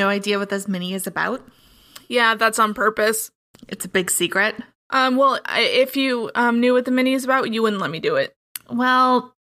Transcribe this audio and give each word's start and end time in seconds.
no 0.00 0.08
idea 0.08 0.38
what 0.38 0.48
this 0.48 0.66
mini 0.66 0.94
is 0.94 1.06
about. 1.06 1.46
Yeah, 2.08 2.34
that's 2.34 2.58
on 2.58 2.72
purpose. 2.72 3.30
It's 3.68 3.84
a 3.84 3.88
big 3.88 4.10
secret. 4.10 4.56
Um, 4.88 5.16
well, 5.16 5.38
I, 5.44 5.60
if 5.60 5.94
you 5.94 6.30
um, 6.34 6.58
knew 6.58 6.72
what 6.72 6.86
the 6.86 6.90
mini 6.90 7.12
is 7.12 7.24
about, 7.24 7.52
you 7.52 7.62
wouldn't 7.62 7.82
let 7.82 7.90
me 7.90 8.00
do 8.00 8.16
it. 8.16 8.34
Well, 8.70 9.34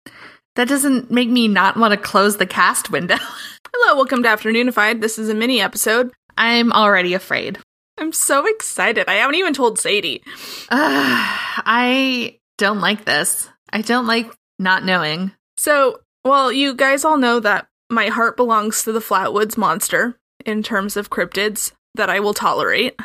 that 0.54 0.66
doesn't 0.66 1.11
make 1.11 1.29
me 1.29 1.46
not 1.46 1.77
want 1.77 1.93
to 1.93 1.98
close 1.98 2.39
the 2.39 2.46
cast 2.46 2.90
window. 2.90 3.16
Hello, 3.75 3.96
welcome 3.96 4.22
to 4.22 4.29
Afternoonified. 4.30 5.03
This 5.03 5.18
is 5.18 5.29
a 5.29 5.34
mini 5.34 5.61
episode. 5.61 6.11
I'm 6.39 6.73
already 6.73 7.12
afraid. 7.12 7.59
I'm 7.98 8.12
so 8.12 8.46
excited. 8.46 9.09
I 9.09 9.14
haven't 9.16 9.36
even 9.36 9.52
told 9.52 9.79
Sadie. 9.79 10.22
Uh, 10.71 10.71
I 10.71 12.38
don't 12.57 12.80
like 12.80 13.04
this. 13.04 13.50
I 13.71 13.82
don't 13.82 14.07
like 14.07 14.32
not 14.58 14.86
knowing. 14.86 15.32
So, 15.58 16.00
well, 16.25 16.50
you 16.50 16.75
guys 16.75 17.04
all 17.04 17.18
know 17.18 17.41
that 17.41 17.66
my 17.91 18.07
heart 18.07 18.38
belongs 18.38 18.85
to 18.85 18.93
the 18.93 19.00
Flatwoods 19.00 19.58
monster 19.58 20.18
in 20.46 20.63
terms 20.63 20.96
of 20.96 21.11
cryptids 21.11 21.73
that 21.95 22.09
I 22.09 22.21
will 22.21 22.35
tolerate. 22.35 22.99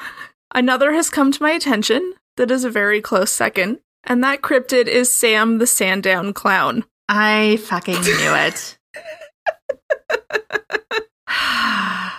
Another 0.53 0.93
has 0.93 1.09
come 1.09 1.31
to 1.31 1.43
my 1.43 1.51
attention 1.51 2.13
that 2.37 2.51
is 2.51 2.63
a 2.63 2.69
very 2.69 3.01
close 3.01 3.31
second, 3.31 3.79
and 4.03 4.23
that 4.23 4.41
cryptid 4.41 4.87
is 4.87 5.13
Sam 5.13 5.57
the 5.57 5.67
Sandown 5.67 6.33
Clown. 6.33 6.85
I 7.09 7.57
fucking 7.57 8.01
knew 8.01 8.35
it. 8.35 8.77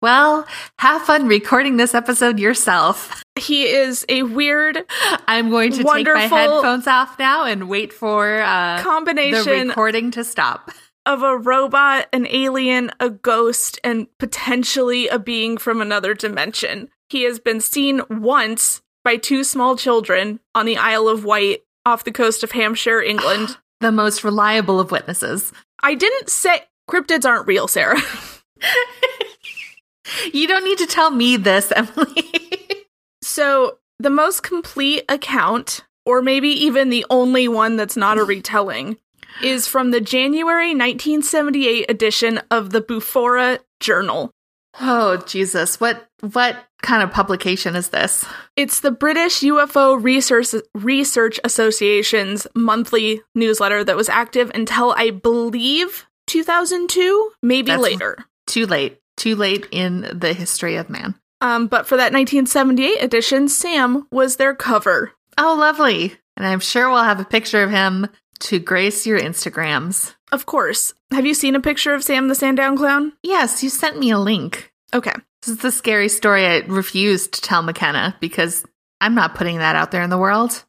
well, 0.00 0.46
have 0.78 1.02
fun 1.02 1.26
recording 1.26 1.76
this 1.76 1.94
episode 1.94 2.38
yourself. 2.38 3.22
He 3.36 3.64
is 3.64 4.04
a 4.08 4.24
weird 4.24 4.84
I'm 5.26 5.50
going 5.50 5.72
to 5.72 5.84
take 5.84 6.06
my 6.06 6.26
headphones 6.26 6.86
off 6.86 7.18
now 7.18 7.44
and 7.44 7.68
wait 7.68 7.92
for 7.92 8.40
uh, 8.40 8.76
the 8.76 8.82
combination 8.82 9.68
recording 9.68 10.10
to 10.12 10.24
stop. 10.24 10.70
Of 11.08 11.22
a 11.22 11.36
robot, 11.36 12.06
an 12.12 12.26
alien, 12.28 12.92
a 13.00 13.10
ghost, 13.10 13.80
and 13.82 14.06
potentially 14.18 15.08
a 15.08 15.18
being 15.18 15.56
from 15.56 15.80
another 15.80 16.14
dimension. 16.14 16.88
He 17.08 17.22
has 17.22 17.40
been 17.40 17.60
seen 17.60 18.02
once 18.08 18.82
by 19.02 19.16
two 19.16 19.42
small 19.42 19.76
children 19.76 20.38
on 20.54 20.66
the 20.66 20.76
Isle 20.76 21.08
of 21.08 21.24
Wight 21.24 21.62
off 21.86 22.04
the 22.04 22.12
coast 22.12 22.44
of 22.44 22.52
Hampshire, 22.52 23.02
England. 23.02 23.56
The 23.80 23.92
most 23.92 24.24
reliable 24.24 24.80
of 24.80 24.90
witnesses. 24.90 25.52
I 25.84 25.94
didn't 25.94 26.28
say 26.28 26.62
cryptids 26.90 27.24
aren't 27.24 27.46
real, 27.46 27.68
Sarah. 27.68 28.00
You 30.32 30.46
don't 30.46 30.64
need 30.64 30.78
to 30.78 30.86
tell 30.86 31.10
me 31.10 31.36
this, 31.36 31.72
Emily. 31.76 32.24
so, 33.22 33.78
the 33.98 34.10
most 34.10 34.42
complete 34.42 35.04
account, 35.08 35.84
or 36.06 36.22
maybe 36.22 36.48
even 36.48 36.88
the 36.88 37.04
only 37.10 37.48
one 37.48 37.76
that's 37.76 37.96
not 37.96 38.18
a 38.18 38.24
retelling, 38.24 38.96
is 39.42 39.66
from 39.66 39.90
the 39.90 40.00
January 40.00 40.68
1978 40.68 41.90
edition 41.90 42.40
of 42.50 42.70
the 42.70 42.80
Bufora 42.80 43.58
Journal. 43.80 44.30
oh 44.80 45.18
Jesus, 45.26 45.80
what 45.80 46.08
what 46.20 46.56
kind 46.82 47.02
of 47.02 47.10
publication 47.10 47.74
is 47.76 47.88
this? 47.88 48.24
It's 48.56 48.80
the 48.80 48.90
British 48.90 49.40
UFO 49.40 50.02
Research 50.02 50.48
Research 50.74 51.40
Association's 51.44 52.46
monthly 52.54 53.22
newsletter 53.34 53.84
that 53.84 53.96
was 53.96 54.08
active 54.08 54.50
until 54.54 54.94
I 54.96 55.10
believe 55.10 56.06
2002, 56.28 57.32
maybe 57.42 57.66
That's- 57.68 57.82
later. 57.82 58.18
Too 58.46 58.66
late. 58.66 58.98
Too 59.16 59.34
late 59.34 59.66
in 59.72 60.08
the 60.12 60.32
history 60.32 60.76
of 60.76 60.88
man. 60.88 61.14
Um, 61.40 61.66
but 61.66 61.86
for 61.86 61.96
that 61.96 62.12
1978 62.12 63.02
edition, 63.02 63.48
Sam 63.48 64.06
was 64.10 64.36
their 64.36 64.54
cover. 64.54 65.12
Oh, 65.36 65.56
lovely. 65.58 66.14
And 66.36 66.46
I'm 66.46 66.60
sure 66.60 66.88
we'll 66.90 67.02
have 67.02 67.20
a 67.20 67.24
picture 67.24 67.62
of 67.62 67.70
him 67.70 68.06
to 68.40 68.58
grace 68.58 69.06
your 69.06 69.18
Instagrams. 69.18 70.14
Of 70.32 70.46
course. 70.46 70.94
Have 71.10 71.26
you 71.26 71.34
seen 71.34 71.54
a 71.54 71.60
picture 71.60 71.94
of 71.94 72.04
Sam 72.04 72.28
the 72.28 72.34
Sandown 72.34 72.76
Clown? 72.76 73.12
Yes, 73.22 73.62
you 73.62 73.70
sent 73.70 73.98
me 73.98 74.10
a 74.10 74.18
link. 74.18 74.72
Okay. 74.94 75.12
This 75.42 75.56
is 75.56 75.62
the 75.62 75.72
scary 75.72 76.08
story 76.08 76.46
I 76.46 76.58
refused 76.66 77.34
to 77.34 77.40
tell 77.40 77.62
McKenna 77.62 78.16
because 78.20 78.64
I'm 79.00 79.14
not 79.14 79.34
putting 79.34 79.58
that 79.58 79.76
out 79.76 79.90
there 79.90 80.02
in 80.02 80.10
the 80.10 80.18
world. 80.18 80.64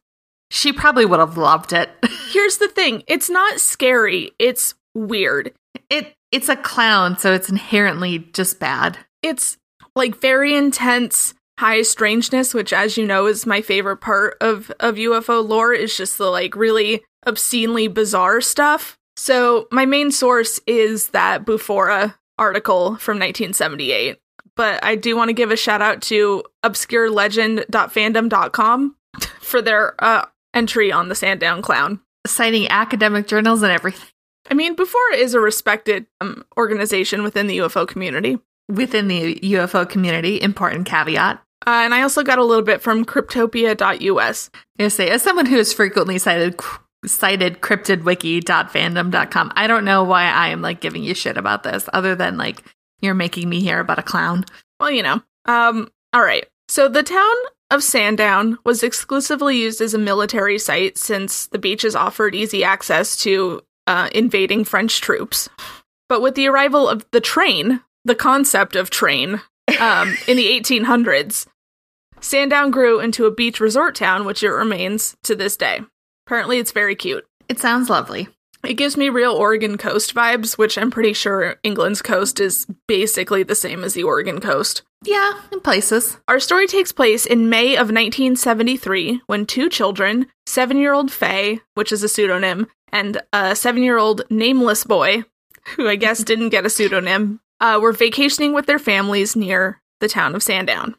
She 0.50 0.72
probably 0.72 1.04
would 1.04 1.20
have 1.20 1.36
loved 1.36 1.72
it. 1.72 1.90
Here's 2.30 2.58
the 2.58 2.68
thing 2.68 3.02
it's 3.06 3.30
not 3.30 3.60
scary, 3.60 4.32
it's 4.38 4.74
weird. 4.94 5.52
It 5.88 6.14
it's 6.32 6.48
a 6.48 6.56
clown, 6.56 7.18
so 7.18 7.32
it's 7.32 7.48
inherently 7.48 8.20
just 8.32 8.60
bad. 8.60 8.98
It's 9.22 9.58
like 9.94 10.20
very 10.20 10.54
intense 10.54 11.34
high 11.58 11.82
strangeness 11.82 12.54
which 12.54 12.72
as 12.72 12.96
you 12.96 13.06
know 13.06 13.26
is 13.26 13.44
my 13.44 13.60
favorite 13.60 13.98
part 13.98 14.34
of 14.40 14.72
of 14.80 14.94
UFO 14.94 15.46
lore 15.46 15.74
is 15.74 15.94
just 15.94 16.16
the 16.16 16.24
like 16.24 16.56
really 16.56 17.04
obscenely 17.26 17.88
bizarre 17.88 18.40
stuff. 18.40 18.96
So 19.16 19.66
my 19.70 19.84
main 19.86 20.12
source 20.12 20.60
is 20.66 21.08
that 21.08 21.44
Bufora 21.44 22.14
article 22.38 22.96
from 22.96 23.18
1978. 23.18 24.18
But 24.56 24.82
I 24.84 24.96
do 24.96 25.16
want 25.16 25.28
to 25.28 25.34
give 25.34 25.50
a 25.50 25.56
shout 25.56 25.82
out 25.82 26.02
to 26.02 26.44
obscurelegend.fandom.com 26.64 28.96
for 29.40 29.62
their 29.62 30.04
uh, 30.04 30.26
entry 30.54 30.92
on 30.92 31.08
the 31.08 31.14
Sandown 31.14 31.62
Clown. 31.62 32.00
Citing 32.26 32.68
academic 32.68 33.26
journals 33.26 33.62
and 33.62 33.72
everything 33.72 34.06
I 34.50 34.54
mean, 34.54 34.74
Bufora 34.74 35.14
is 35.14 35.34
a 35.34 35.40
respected 35.40 36.06
um, 36.20 36.44
organization 36.56 37.22
within 37.22 37.46
the 37.46 37.58
UFO 37.58 37.86
community. 37.86 38.38
within 38.68 39.08
the 39.08 39.36
UFO 39.36 39.88
community. 39.88 40.40
Important 40.40 40.86
caveat. 40.86 41.42
Uh, 41.66 41.70
and 41.70 41.94
I 41.94 42.02
also 42.02 42.22
got 42.22 42.38
a 42.38 42.44
little 42.44 42.64
bit 42.64 42.80
from 42.80 43.04
cryptopia.us. 43.04 44.50
I 44.78 44.88
say, 44.88 45.10
as 45.10 45.22
someone 45.22 45.46
who 45.46 45.56
has 45.56 45.72
frequently 45.72 46.18
cited 46.18 46.56
cited 47.06 47.60
cryptidwiki.fandom.com, 47.60 49.52
I 49.56 49.66
don't 49.66 49.84
know 49.84 50.04
why 50.04 50.24
I 50.24 50.48
am 50.48 50.62
like 50.62 50.80
giving 50.80 51.02
you 51.02 51.14
shit 51.14 51.36
about 51.36 51.62
this, 51.62 51.88
other 51.92 52.14
than 52.14 52.36
like 52.36 52.62
you're 53.00 53.14
making 53.14 53.48
me 53.48 53.60
hear 53.60 53.80
about 53.80 53.98
a 53.98 54.02
clown. 54.02 54.44
Well, 54.78 54.90
you 54.90 55.02
know. 55.02 55.22
Um, 55.46 55.88
all 56.12 56.22
right. 56.22 56.46
So 56.68 56.88
the 56.88 57.02
town 57.02 57.34
of 57.70 57.82
Sandown 57.82 58.58
was 58.64 58.82
exclusively 58.82 59.56
used 59.56 59.80
as 59.80 59.94
a 59.94 59.98
military 59.98 60.58
site 60.58 60.98
since 60.98 61.46
the 61.46 61.58
beaches 61.58 61.94
offered 61.94 62.34
easy 62.34 62.64
access 62.64 63.16
to 63.18 63.62
uh, 63.86 64.08
invading 64.14 64.64
French 64.64 65.00
troops. 65.00 65.48
But 66.08 66.22
with 66.22 66.34
the 66.34 66.48
arrival 66.48 66.88
of 66.88 67.06
the 67.12 67.20
train, 67.20 67.80
the 68.04 68.14
concept 68.14 68.76
of 68.76 68.90
train, 68.90 69.40
um, 69.80 70.16
in 70.28 70.36
the 70.36 70.46
1800s, 70.46 71.46
Sandown 72.20 72.70
grew 72.70 73.00
into 73.00 73.26
a 73.26 73.30
beach 73.30 73.60
resort 73.60 73.94
town, 73.94 74.24
which 74.24 74.42
it 74.42 74.50
remains 74.50 75.16
to 75.22 75.34
this 75.34 75.56
day. 75.56 75.80
Apparently, 76.30 76.60
it's 76.60 76.70
very 76.70 76.94
cute. 76.94 77.26
It 77.48 77.58
sounds 77.58 77.90
lovely. 77.90 78.28
It 78.62 78.74
gives 78.74 78.96
me 78.96 79.08
real 79.08 79.32
Oregon 79.32 79.76
coast 79.76 80.14
vibes, 80.14 80.56
which 80.56 80.78
I'm 80.78 80.92
pretty 80.92 81.12
sure 81.12 81.58
England's 81.64 82.02
coast 82.02 82.38
is 82.38 82.68
basically 82.86 83.42
the 83.42 83.56
same 83.56 83.82
as 83.82 83.94
the 83.94 84.04
Oregon 84.04 84.40
coast. 84.40 84.82
Yeah, 85.04 85.40
in 85.50 85.58
places. 85.58 86.18
Our 86.28 86.38
story 86.38 86.68
takes 86.68 86.92
place 86.92 87.26
in 87.26 87.48
May 87.48 87.72
of 87.72 87.88
1973 87.88 89.22
when 89.26 89.44
two 89.44 89.68
children, 89.68 90.28
seven 90.46 90.78
year 90.78 90.92
old 90.92 91.10
Faye, 91.10 91.62
which 91.74 91.90
is 91.90 92.04
a 92.04 92.08
pseudonym, 92.08 92.68
and 92.92 93.20
a 93.32 93.56
seven 93.56 93.82
year 93.82 93.98
old 93.98 94.22
nameless 94.30 94.84
boy, 94.84 95.24
who 95.74 95.88
I 95.88 95.96
guess 95.96 96.18
didn't 96.22 96.50
get 96.50 96.64
a 96.64 96.70
pseudonym, 96.70 97.40
uh, 97.58 97.80
were 97.82 97.90
vacationing 97.90 98.52
with 98.52 98.66
their 98.66 98.78
families 98.78 99.34
near 99.34 99.82
the 99.98 100.06
town 100.06 100.36
of 100.36 100.44
Sandown. 100.44 100.94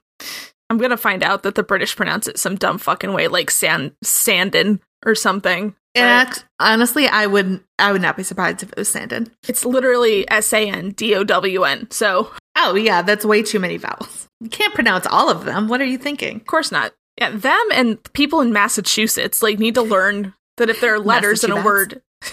I'm 0.70 0.78
gonna 0.78 0.98
find 0.98 1.24
out 1.24 1.44
that 1.44 1.56
the 1.56 1.64
British 1.64 1.96
pronounce 1.96 2.28
it 2.28 2.38
some 2.38 2.56
dumb 2.56 2.80
fucking 2.80 3.14
way, 3.14 3.30
like 3.30 3.50
San 3.50 3.96
Sandon 4.04 4.82
or 5.06 5.16
something. 5.16 5.76
And 5.94 6.44
honestly, 6.60 7.08
I 7.08 7.26
would 7.28 7.62
I 7.78 7.92
would 7.92 8.02
not 8.02 8.16
be 8.16 8.24
surprised 8.24 8.64
if 8.64 8.70
it 8.70 8.78
was 8.78 8.90
Sandon. 8.90 9.30
It's 9.48 9.66
literally 9.66 10.30
S 10.30 10.54
A 10.54 10.70
N 10.70 10.92
D 10.92 11.16
O 11.16 11.24
W 11.24 11.64
N. 11.64 11.90
So, 11.92 12.32
Oh 12.56 12.76
yeah, 12.76 13.02
that's 13.02 13.26
way 13.26 13.44
too 13.44 13.60
many 13.60 13.78
vowels. 13.78 14.28
You 14.40 14.50
can't 14.50 14.74
pronounce 14.74 15.06
all 15.06 15.30
of 15.30 15.46
them. 15.46 15.68
What 15.68 15.82
are 15.82 15.86
you 15.86 15.98
thinking? 15.98 16.38
of 16.38 16.48
course 16.48 16.72
not. 16.72 16.94
Yeah, 17.20 17.32
them 17.32 17.68
and 17.74 18.02
people 18.14 18.40
in 18.42 18.54
Massachusetts 18.54 19.44
like 19.44 19.60
need 19.60 19.76
to 19.76 19.82
learn 19.82 20.34
that 20.58 20.70
if 20.70 20.80
there 20.80 20.94
are 20.94 21.00
letters 21.00 21.44
in 21.44 21.52
a 21.52 21.62
word, 21.62 22.02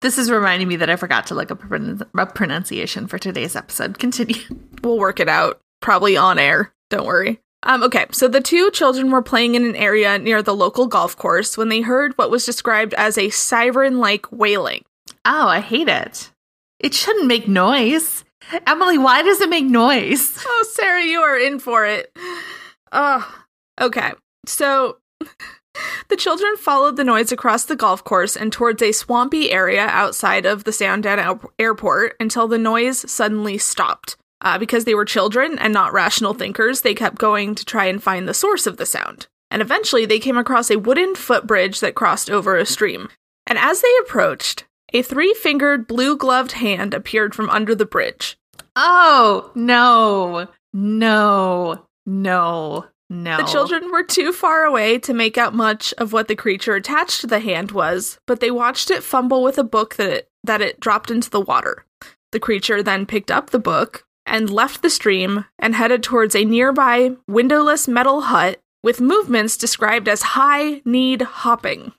This 0.00 0.16
is 0.16 0.30
reminding 0.30 0.68
me 0.68 0.76
that 0.76 0.90
I 0.90 0.96
forgot 0.96 1.26
to 1.26 1.34
look 1.34 1.50
up 1.50 1.62
a, 1.64 1.66
pron- 1.66 2.02
a 2.16 2.26
pronunciation 2.26 3.08
for 3.08 3.18
today's 3.18 3.56
episode. 3.56 3.98
Continue. 3.98 4.40
we'll 4.82 4.98
work 4.98 5.18
it 5.18 5.28
out 5.28 5.60
probably 5.80 6.16
on 6.16 6.38
air. 6.38 6.72
Don't 6.88 7.06
worry. 7.06 7.40
Um, 7.64 7.82
okay, 7.82 8.06
so 8.12 8.28
the 8.28 8.40
two 8.40 8.70
children 8.70 9.10
were 9.10 9.22
playing 9.22 9.54
in 9.54 9.64
an 9.64 9.76
area 9.76 10.18
near 10.18 10.42
the 10.42 10.54
local 10.54 10.86
golf 10.86 11.16
course 11.16 11.56
when 11.56 11.68
they 11.68 11.80
heard 11.80 12.16
what 12.16 12.30
was 12.30 12.46
described 12.46 12.94
as 12.94 13.18
a 13.18 13.30
siren 13.30 13.98
like 13.98 14.30
wailing. 14.30 14.84
Oh, 15.24 15.48
I 15.48 15.60
hate 15.60 15.88
it. 15.88 16.30
It 16.78 16.94
shouldn't 16.94 17.26
make 17.26 17.48
noise. 17.48 18.24
Emily, 18.66 18.96
why 18.96 19.22
does 19.22 19.40
it 19.40 19.50
make 19.50 19.66
noise? 19.66 20.38
Oh, 20.46 20.64
Sarah, 20.72 21.04
you 21.04 21.20
are 21.20 21.38
in 21.38 21.58
for 21.58 21.84
it. 21.86 22.16
Oh, 22.92 23.44
okay. 23.80 24.12
So 24.46 24.98
the 26.08 26.16
children 26.16 26.56
followed 26.56 26.96
the 26.96 27.04
noise 27.04 27.32
across 27.32 27.64
the 27.64 27.76
golf 27.76 28.04
course 28.04 28.36
and 28.36 28.52
towards 28.52 28.82
a 28.82 28.92
swampy 28.92 29.50
area 29.50 29.86
outside 29.86 30.46
of 30.46 30.64
the 30.64 30.72
Sandown 30.72 31.18
Air- 31.18 31.50
airport 31.58 32.16
until 32.20 32.48
the 32.48 32.58
noise 32.58 33.10
suddenly 33.10 33.58
stopped. 33.58 34.16
Uh, 34.40 34.58
because 34.58 34.84
they 34.84 34.94
were 34.94 35.04
children 35.04 35.58
and 35.58 35.72
not 35.72 35.92
rational 35.92 36.34
thinkers, 36.34 36.82
they 36.82 36.94
kept 36.94 37.18
going 37.18 37.54
to 37.54 37.64
try 37.64 37.86
and 37.86 38.02
find 38.02 38.28
the 38.28 38.34
source 38.34 38.66
of 38.66 38.76
the 38.76 38.86
sound. 38.86 39.26
And 39.50 39.62
eventually 39.62 40.06
they 40.06 40.18
came 40.18 40.36
across 40.36 40.70
a 40.70 40.78
wooden 40.78 41.14
footbridge 41.14 41.80
that 41.80 41.94
crossed 41.94 42.30
over 42.30 42.56
a 42.56 42.66
stream. 42.66 43.08
And 43.46 43.58
as 43.58 43.80
they 43.80 43.88
approached, 44.02 44.64
a 44.92 45.02
three 45.02 45.34
fingered 45.34 45.86
blue 45.86 46.16
gloved 46.16 46.52
hand 46.52 46.94
appeared 46.94 47.34
from 47.34 47.50
under 47.50 47.74
the 47.74 47.86
bridge. 47.86 48.38
Oh, 48.76 49.50
no. 49.54 50.48
No. 50.72 51.86
No. 52.06 52.86
No. 53.10 53.36
The 53.38 53.44
children 53.44 53.90
were 53.90 54.04
too 54.04 54.32
far 54.32 54.64
away 54.64 54.98
to 54.98 55.14
make 55.14 55.38
out 55.38 55.54
much 55.54 55.94
of 55.96 56.12
what 56.12 56.28
the 56.28 56.36
creature 56.36 56.74
attached 56.74 57.22
to 57.22 57.26
the 57.26 57.40
hand 57.40 57.72
was, 57.72 58.18
but 58.26 58.40
they 58.40 58.50
watched 58.50 58.90
it 58.90 59.02
fumble 59.02 59.42
with 59.42 59.56
a 59.56 59.64
book 59.64 59.96
that 59.96 60.10
it, 60.10 60.28
that 60.44 60.60
it 60.60 60.78
dropped 60.78 61.10
into 61.10 61.30
the 61.30 61.40
water. 61.40 61.86
The 62.32 62.40
creature 62.40 62.82
then 62.82 63.06
picked 63.06 63.30
up 63.30 63.48
the 63.48 63.58
book 63.58 64.04
and 64.28 64.50
left 64.50 64.82
the 64.82 64.90
stream 64.90 65.44
and 65.58 65.74
headed 65.74 66.02
towards 66.02 66.34
a 66.34 66.44
nearby 66.44 67.16
windowless 67.26 67.88
metal 67.88 68.22
hut 68.22 68.60
with 68.82 69.00
movements 69.00 69.56
described 69.56 70.08
as 70.08 70.22
high 70.22 70.82
need 70.84 71.22
hopping. 71.22 71.92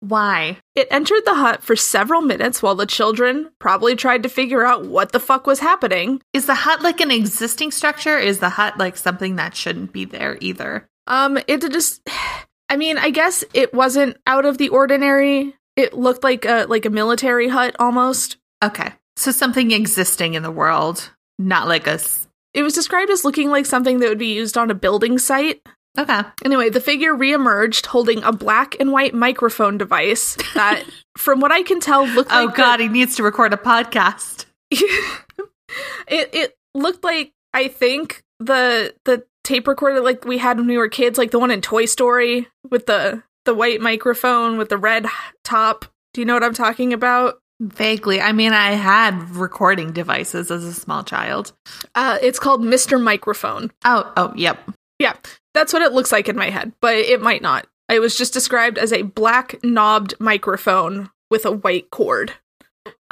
Why? 0.00 0.58
It 0.74 0.88
entered 0.90 1.24
the 1.26 1.34
hut 1.34 1.62
for 1.62 1.76
several 1.76 2.22
minutes 2.22 2.62
while 2.62 2.74
the 2.74 2.86
children 2.86 3.50
probably 3.58 3.94
tried 3.96 4.22
to 4.22 4.30
figure 4.30 4.64
out 4.64 4.86
what 4.86 5.12
the 5.12 5.20
fuck 5.20 5.46
was 5.46 5.60
happening. 5.60 6.22
Is 6.32 6.46
the 6.46 6.54
hut 6.54 6.80
like 6.80 7.00
an 7.00 7.10
existing 7.10 7.70
structure? 7.70 8.18
Is 8.18 8.38
the 8.38 8.48
hut 8.48 8.78
like 8.78 8.96
something 8.96 9.36
that 9.36 9.54
shouldn't 9.54 9.92
be 9.92 10.06
there 10.06 10.38
either? 10.40 10.88
Um, 11.06 11.38
it 11.46 11.60
just, 11.70 12.08
I 12.68 12.76
mean, 12.76 12.96
I 12.96 13.10
guess 13.10 13.44
it 13.52 13.74
wasn't 13.74 14.16
out 14.26 14.46
of 14.46 14.56
the 14.56 14.70
ordinary. 14.70 15.54
It 15.76 15.92
looked 15.92 16.24
like 16.24 16.44
a 16.44 16.66
like 16.68 16.86
a 16.86 16.90
military 16.90 17.48
hut 17.48 17.76
almost. 17.78 18.38
Okay. 18.62 18.92
So 19.16 19.32
something 19.32 19.70
existing 19.70 20.34
in 20.34 20.42
the 20.42 20.50
world, 20.50 21.10
not 21.40 21.66
like 21.68 21.86
a. 21.86 21.92
s- 21.92 22.28
It 22.54 22.62
was 22.62 22.74
described 22.74 23.10
as 23.10 23.24
looking 23.24 23.50
like 23.50 23.66
something 23.66 23.98
that 24.00 24.08
would 24.08 24.18
be 24.18 24.34
used 24.34 24.56
on 24.58 24.70
a 24.70 24.74
building 24.74 25.18
site. 25.18 25.60
Okay. 25.98 26.20
Anyway, 26.44 26.70
the 26.70 26.80
figure 26.80 27.14
reemerged 27.14 27.86
holding 27.86 28.22
a 28.22 28.30
black 28.32 28.76
and 28.78 28.92
white 28.92 29.12
microphone 29.14 29.76
device 29.76 30.36
that, 30.54 30.84
from 31.18 31.40
what 31.40 31.50
I 31.50 31.62
can 31.64 31.80
tell, 31.80 32.06
looked 32.06 32.30
Oh 32.32 32.44
like 32.44 32.54
the- 32.54 32.62
God, 32.62 32.80
he 32.80 32.88
needs 32.88 33.16
to 33.16 33.22
record 33.24 33.52
a 33.52 33.56
podcast. 33.56 34.46
it 34.70 36.30
it 36.32 36.56
looked 36.74 37.04
like 37.04 37.32
I 37.52 37.68
think 37.68 38.22
the 38.38 38.94
the 39.04 39.24
tape 39.44 39.66
recorder 39.66 40.00
like 40.00 40.24
we 40.24 40.38
had 40.38 40.58
when 40.58 40.66
we 40.68 40.78
were 40.78 40.88
kids, 40.88 41.18
like 41.18 41.30
the 41.30 41.38
one 41.38 41.50
in 41.50 41.60
Toy 41.60 41.86
Story 41.86 42.46
with 42.70 42.86
the 42.86 43.22
the 43.44 43.54
white 43.54 43.80
microphone 43.80 44.58
with 44.58 44.68
the 44.68 44.78
red 44.78 45.06
top. 45.44 45.84
Do 46.14 46.20
you 46.20 46.24
know 46.24 46.34
what 46.34 46.44
I'm 46.44 46.54
talking 46.54 46.92
about? 46.92 47.40
Vaguely. 47.60 48.22
I 48.22 48.32
mean, 48.32 48.54
I 48.54 48.70
had 48.70 49.36
recording 49.36 49.92
devices 49.92 50.50
as 50.50 50.64
a 50.64 50.72
small 50.72 51.04
child. 51.04 51.52
Uh, 51.94 52.18
it's 52.22 52.38
called 52.38 52.62
Mr. 52.62 53.00
Microphone. 53.00 53.70
Oh, 53.84 54.10
oh, 54.16 54.32
yep. 54.34 54.58
Yeah, 54.98 55.14
that's 55.52 55.72
what 55.72 55.82
it 55.82 55.92
looks 55.92 56.10
like 56.10 56.28
in 56.28 56.36
my 56.36 56.48
head, 56.48 56.72
but 56.80 56.94
it 56.94 57.20
might 57.20 57.42
not. 57.42 57.66
It 57.90 58.00
was 58.00 58.16
just 58.16 58.32
described 58.32 58.78
as 58.78 58.92
a 58.92 59.02
black 59.02 59.62
knobbed 59.62 60.14
microphone 60.18 61.10
with 61.30 61.44
a 61.44 61.52
white 61.52 61.90
cord. 61.90 62.32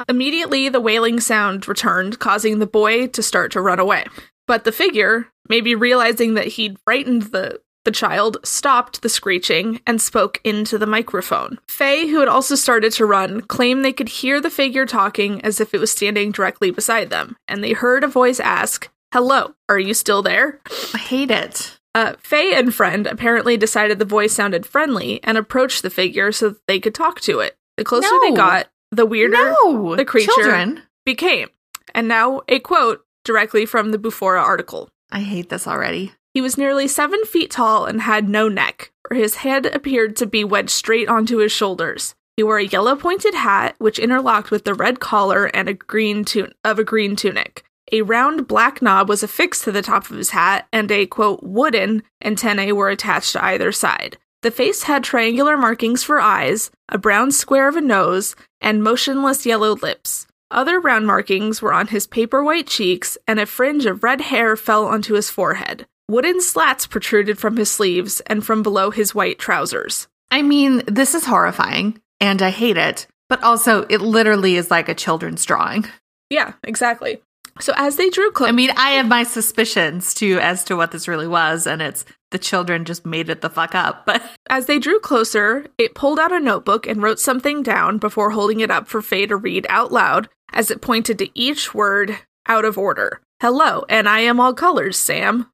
Immediately, 0.07 0.69
the 0.69 0.79
wailing 0.79 1.19
sound 1.19 1.67
returned, 1.67 2.19
causing 2.19 2.59
the 2.59 2.67
boy 2.67 3.07
to 3.07 3.21
start 3.21 3.51
to 3.51 3.61
run 3.61 3.79
away. 3.79 4.05
But 4.47 4.63
the 4.63 4.71
figure, 4.71 5.27
maybe 5.47 5.75
realizing 5.75 6.33
that 6.35 6.47
he'd 6.47 6.79
frightened 6.85 7.23
the, 7.23 7.59
the 7.85 7.91
child, 7.91 8.37
stopped 8.43 9.01
the 9.01 9.09
screeching 9.09 9.81
and 9.87 10.01
spoke 10.01 10.39
into 10.43 10.77
the 10.77 10.85
microphone. 10.85 11.59
Faye, 11.67 12.07
who 12.07 12.19
had 12.19 12.27
also 12.27 12.55
started 12.55 12.91
to 12.93 13.05
run, 13.05 13.41
claimed 13.41 13.83
they 13.85 13.93
could 13.93 14.09
hear 14.09 14.39
the 14.41 14.49
figure 14.49 14.85
talking 14.85 15.41
as 15.41 15.59
if 15.61 15.73
it 15.73 15.79
was 15.79 15.91
standing 15.91 16.31
directly 16.31 16.71
beside 16.71 17.09
them, 17.09 17.35
and 17.47 17.63
they 17.63 17.73
heard 17.73 18.03
a 18.03 18.07
voice 18.07 18.39
ask, 18.39 18.89
Hello, 19.13 19.53
are 19.69 19.79
you 19.79 19.93
still 19.93 20.21
there? 20.21 20.59
I 20.93 20.97
hate 20.99 21.31
it. 21.31 21.77
Uh, 21.95 22.13
Faye 22.19 22.53
and 22.53 22.73
friend 22.75 23.07
apparently 23.07 23.57
decided 23.57 23.97
the 23.97 24.05
voice 24.05 24.33
sounded 24.33 24.65
friendly 24.65 25.19
and 25.23 25.37
approached 25.37 25.81
the 25.81 25.89
figure 25.89 26.31
so 26.31 26.49
that 26.49 26.61
they 26.67 26.79
could 26.79 26.93
talk 26.93 27.19
to 27.21 27.39
it. 27.39 27.55
The 27.77 27.83
closer 27.83 28.09
they 28.21 28.33
got, 28.33 28.67
the 28.91 29.07
weirder 29.07 29.55
No, 29.63 29.95
the 29.95 30.05
creature- 30.05 30.31
Children. 30.35 30.83
became. 31.05 31.49
And 31.95 32.07
now 32.07 32.41
a 32.47 32.59
quote 32.59 33.03
directly 33.25 33.65
from 33.65 33.89
the 33.91 33.97
Bufora 33.97 34.39
article. 34.41 34.89
I 35.11 35.21
hate 35.21 35.49
this 35.49 35.65
already. 35.67 36.11
He 36.39 36.41
was 36.41 36.57
nearly 36.57 36.87
seven 36.87 37.25
feet 37.25 37.51
tall 37.51 37.85
and 37.85 37.99
had 37.99 38.29
no 38.29 38.47
neck, 38.47 38.93
or 39.11 39.17
his 39.17 39.35
head 39.35 39.65
appeared 39.65 40.15
to 40.15 40.25
be 40.25 40.45
wedged 40.45 40.69
straight 40.69 41.09
onto 41.09 41.39
his 41.39 41.51
shoulders. 41.51 42.15
He 42.37 42.43
wore 42.43 42.59
a 42.59 42.65
yellow 42.65 42.95
pointed 42.95 43.33
hat, 43.33 43.75
which 43.77 43.99
interlocked 43.99 44.49
with 44.49 44.63
the 44.63 44.73
red 44.73 45.01
collar 45.01 45.47
and 45.47 45.67
a 45.67 45.73
green 45.73 46.23
tun- 46.23 46.53
of 46.63 46.79
a 46.79 46.85
green 46.85 47.17
tunic. 47.17 47.65
A 47.91 48.03
round 48.03 48.47
black 48.47 48.81
knob 48.81 49.09
was 49.09 49.21
affixed 49.21 49.65
to 49.65 49.73
the 49.73 49.81
top 49.81 50.09
of 50.09 50.15
his 50.15 50.29
hat, 50.29 50.65
and 50.71 50.89
a 50.93 51.07
quote 51.07 51.43
wooden 51.43 52.03
antennae 52.23 52.71
were 52.71 52.89
attached 52.89 53.33
to 53.33 53.43
either 53.43 53.73
side. 53.73 54.17
The 54.41 54.49
face 54.49 54.83
had 54.83 55.03
triangular 55.03 55.57
markings 55.57 56.03
for 56.03 56.21
eyes, 56.21 56.71
a 56.87 56.97
brown 56.97 57.33
square 57.33 57.67
of 57.67 57.75
a 57.75 57.81
nose, 57.81 58.33
and 58.61 58.81
motionless 58.81 59.45
yellow 59.45 59.75
lips. 59.75 60.25
Other 60.51 60.79
round 60.79 61.05
markings 61.05 61.61
were 61.61 61.73
on 61.73 61.87
his 61.87 62.07
paper 62.07 62.41
white 62.41 62.67
cheeks, 62.67 63.17
and 63.27 63.41
a 63.41 63.45
fringe 63.45 63.85
of 63.85 64.05
red 64.05 64.21
hair 64.21 64.55
fell 64.55 64.85
onto 64.85 65.15
his 65.15 65.29
forehead. 65.29 65.85
Wooden 66.09 66.41
slats 66.41 66.87
protruded 66.87 67.37
from 67.37 67.55
his 67.55 67.69
sleeves 67.69 68.19
and 68.21 68.43
from 68.43 68.63
below 68.63 68.89
his 68.89 69.13
white 69.13 69.37
trousers. 69.37 70.07
I 70.31 70.41
mean, 70.41 70.81
this 70.87 71.13
is 71.13 71.23
horrifying 71.23 72.01
and 72.19 72.41
I 72.41 72.49
hate 72.49 72.77
it, 72.77 73.05
but 73.27 73.43
also 73.43 73.83
it 73.91 74.01
literally 74.01 74.55
is 74.55 74.71
like 74.71 74.89
a 74.89 74.95
children's 74.95 75.45
drawing. 75.45 75.85
Yeah, 76.31 76.53
exactly. 76.63 77.21
So 77.59 77.73
as 77.75 77.97
they 77.97 78.09
drew 78.09 78.31
close, 78.31 78.49
I 78.49 78.53
mean, 78.53 78.71
I 78.71 78.91
have 78.91 79.07
my 79.07 79.21
suspicions 79.21 80.15
too 80.15 80.39
as 80.41 80.63
to 80.63 80.75
what 80.75 80.89
this 80.89 81.07
really 81.07 81.27
was, 81.27 81.67
and 81.67 81.79
it's 81.79 82.05
the 82.31 82.39
children 82.39 82.85
just 82.85 83.05
made 83.05 83.29
it 83.29 83.41
the 83.41 83.49
fuck 83.49 83.75
up. 83.75 84.07
But 84.07 84.23
as 84.49 84.65
they 84.65 84.79
drew 84.79 84.99
closer, 84.99 85.67
it 85.77 85.93
pulled 85.93 86.17
out 86.17 86.31
a 86.31 86.39
notebook 86.39 86.87
and 86.87 87.03
wrote 87.03 87.19
something 87.19 87.61
down 87.61 87.99
before 87.99 88.31
holding 88.31 88.61
it 88.61 88.71
up 88.71 88.87
for 88.87 89.03
Faye 89.03 89.27
to 89.27 89.35
read 89.35 89.67
out 89.69 89.91
loud 89.91 90.27
as 90.53 90.71
it 90.71 90.81
pointed 90.81 91.19
to 91.19 91.29
each 91.39 91.75
word 91.75 92.17
out 92.47 92.65
of 92.65 92.79
order. 92.79 93.21
Hello, 93.41 93.85
and 93.87 94.09
I 94.09 94.21
am 94.21 94.39
all 94.39 94.55
colors, 94.55 94.97
Sam. 94.97 95.45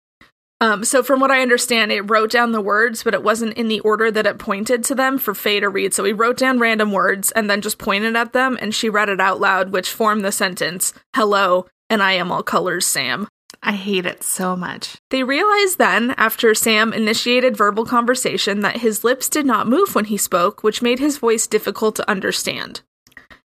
Um, 0.62 0.86
so 0.86 1.04
from 1.04 1.20
what 1.20 1.32
I 1.32 1.42
understand, 1.42 1.92
it 1.92 2.10
wrote 2.10 2.32
down 2.32 2.52
the 2.52 2.62
words, 2.62 3.04
but 3.04 3.14
it 3.14 3.24
wasn't 3.24 3.58
in 3.58 3.68
the 3.68 3.82
order 3.82 4.10
that 4.10 4.26
it 4.26 4.40
pointed 4.40 4.84
to 4.86 4.96
them 4.96 5.18
for 5.18 5.34
Faye 5.34 5.60
to 5.60 5.70
read. 5.70 5.94
So 5.94 6.04
he 6.04 6.14
wrote 6.14 6.38
down 6.38 6.60
random 6.60 6.92
words 6.92 7.32
and 7.32 7.50
then 7.50 7.62
just 7.62 7.78
pointed 7.78 8.16
at 8.16 8.34
them, 8.34 8.58
and 8.62 8.74
she 8.74 8.90
read 8.90 9.10
it 9.10 9.20
out 9.20 9.40
loud, 9.40 9.72
which 9.72 9.92
formed 9.92 10.24
the 10.24 10.32
sentence, 10.32 10.94
Hello, 11.16 11.68
and 11.90 12.02
I 12.02 12.14
am 12.14 12.32
all 12.32 12.44
colors, 12.44 12.86
Sam. 12.86 13.28
I 13.62 13.74
hate 13.74 14.06
it 14.06 14.24
so 14.24 14.56
much. 14.56 14.98
They 15.10 15.24
realized 15.24 15.78
then, 15.78 16.12
after 16.18 16.54
Sam 16.54 16.94
initiated 16.94 17.58
verbal 17.58 17.86
conversation, 17.86 18.62
that 18.62 18.78
his 18.78 19.04
lips 19.04 19.28
did 19.28 19.46
not 19.46 19.68
move 19.68 19.96
when 19.96 20.06
he 20.06 20.18
spoke, 20.18 20.64
which 20.64 20.82
made 20.82 21.00
his 21.00 21.18
voice 21.18 21.48
difficult 21.48 21.96
to 21.96 22.10
understand. 22.10 22.82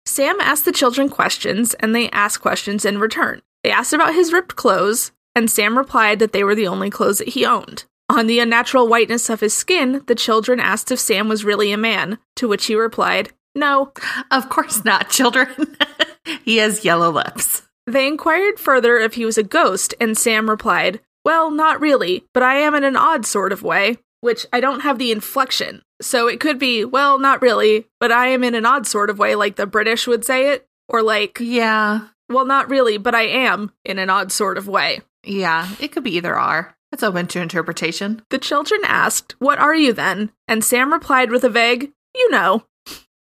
Sam 0.05 0.37
asked 0.41 0.65
the 0.65 0.73
children 0.73 1.09
questions, 1.09 1.75
and 1.75 1.95
they 1.95 2.11
asked 2.11 2.43
questions 2.43 2.85
in 2.85 2.99
return. 2.99 3.41
They 3.65 3.71
asked 3.71 3.93
about 3.93 4.15
his 4.15 4.33
ripped 4.33 4.57
clothes, 4.57 5.13
and 5.35 5.51
Sam 5.51 5.79
replied 5.79 6.19
that 6.19 6.33
they 6.33 6.45
were 6.45 6.55
the 6.55 6.67
only 6.67 6.91
clothes 6.91 7.19
that 7.19 7.29
he 7.31 7.47
owned. 7.47 7.85
On 8.09 8.27
the 8.27 8.41
unnatural 8.41 8.89
whiteness 8.89 9.31
of 9.31 9.41
his 9.41 9.55
skin, 9.55 10.03
the 10.07 10.15
children 10.15 10.61
asked 10.61 10.91
if 10.91 11.01
Sam 11.01 11.29
was 11.29 11.45
really 11.45 11.73
a 11.73 11.79
man, 11.79 12.19
to 12.37 12.47
which 12.47 12.67
he 12.67 12.75
replied, 12.75 13.33
No. 13.55 13.93
Of 14.31 14.49
course 14.49 14.85
not, 14.85 15.09
children. 15.09 15.77
he 16.45 16.59
has 16.59 16.85
yellow 16.85 17.11
lips. 17.11 17.63
They 17.87 18.07
inquired 18.07 18.59
further 18.59 18.99
if 18.99 19.15
he 19.15 19.25
was 19.25 19.39
a 19.39 19.43
ghost, 19.43 19.95
and 20.01 20.17
Sam 20.17 20.51
replied, 20.51 21.01
Well, 21.25 21.51
not 21.51 21.81
really, 21.81 22.27
but 22.35 22.43
I 22.43 22.57
am 22.57 22.75
in 22.75 22.85
an 22.85 22.97
odd 22.97 23.25
sort 23.25 23.53
of 23.53 23.63
way, 23.63 23.97
which 24.21 24.47
I 24.53 24.61
don't 24.61 24.81
have 24.81 24.99
the 24.99 25.11
inflection. 25.11 25.83
So 26.03 26.29
it 26.29 26.39
could 26.39 26.59
be, 26.59 26.85
Well, 26.85 27.19
not 27.19 27.41
really, 27.41 27.87
but 27.99 28.13
I 28.13 28.29
am 28.29 28.45
in 28.45 28.55
an 28.55 28.67
odd 28.67 28.87
sort 28.87 29.11
of 29.11 29.19
way, 29.19 29.35
like 29.35 29.57
the 29.57 29.67
British 29.67 30.07
would 30.07 30.25
say 30.25 30.53
it, 30.53 30.67
or 30.89 31.03
like, 31.03 31.39
Yeah. 31.41 32.09
Well, 32.29 32.45
not 32.45 32.71
really, 32.71 32.99
but 32.99 33.15
I 33.15 33.23
am 33.23 33.73
in 33.85 33.99
an 33.99 34.11
odd 34.11 34.33
sort 34.33 34.59
of 34.59 34.69
way. 34.69 35.01
Yeah. 35.25 35.69
It 35.81 35.93
could 35.93 36.05
be 36.05 36.17
either 36.17 36.39
or. 36.39 36.75
It's 36.93 37.03
open 37.03 37.27
to 37.29 37.41
interpretation. 37.41 38.23
The 38.31 38.39
children 38.39 38.81
asked, 38.85 39.35
What 39.39 39.59
are 39.59 39.75
you 39.75 39.93
then? 39.93 40.31
And 40.47 40.63
Sam 40.65 40.93
replied 40.93 41.31
with 41.31 41.45
a 41.45 41.49
vague, 41.49 41.91
You 42.15 42.31
know, 42.31 42.65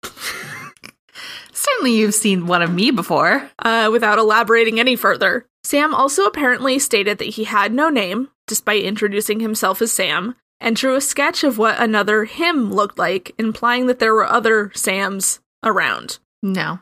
Certainly 1.53 1.97
you've 1.97 2.15
seen 2.15 2.47
one 2.47 2.63
of 2.63 2.73
me 2.73 2.91
before. 2.91 3.51
uh, 3.59 3.89
without 3.91 4.19
elaborating 4.19 4.79
any 4.79 4.95
further. 4.97 5.47
Sam 5.65 5.93
also 5.95 6.25
apparently 6.25 6.79
stated 6.79 7.19
that 7.19 7.31
he 7.31 7.45
had 7.45 7.73
no 7.75 7.89
name, 7.89 8.29
despite 8.47 8.85
introducing 8.85 9.41
himself 9.41 9.83
as 9.83 9.93
Sam, 9.93 10.37
and 10.61 10.77
drew 10.77 10.95
a 10.95 11.01
sketch 11.01 11.43
of 11.45 11.59
what 11.59 11.81
another 11.81 12.25
him 12.25 12.73
looked 12.73 12.97
like, 12.99 13.35
implying 13.39 13.87
that 13.87 13.99
there 13.99 14.15
were 14.15 14.25
other 14.25 14.71
Sams 14.75 15.41
around. 15.65 16.19
No. 16.43 16.79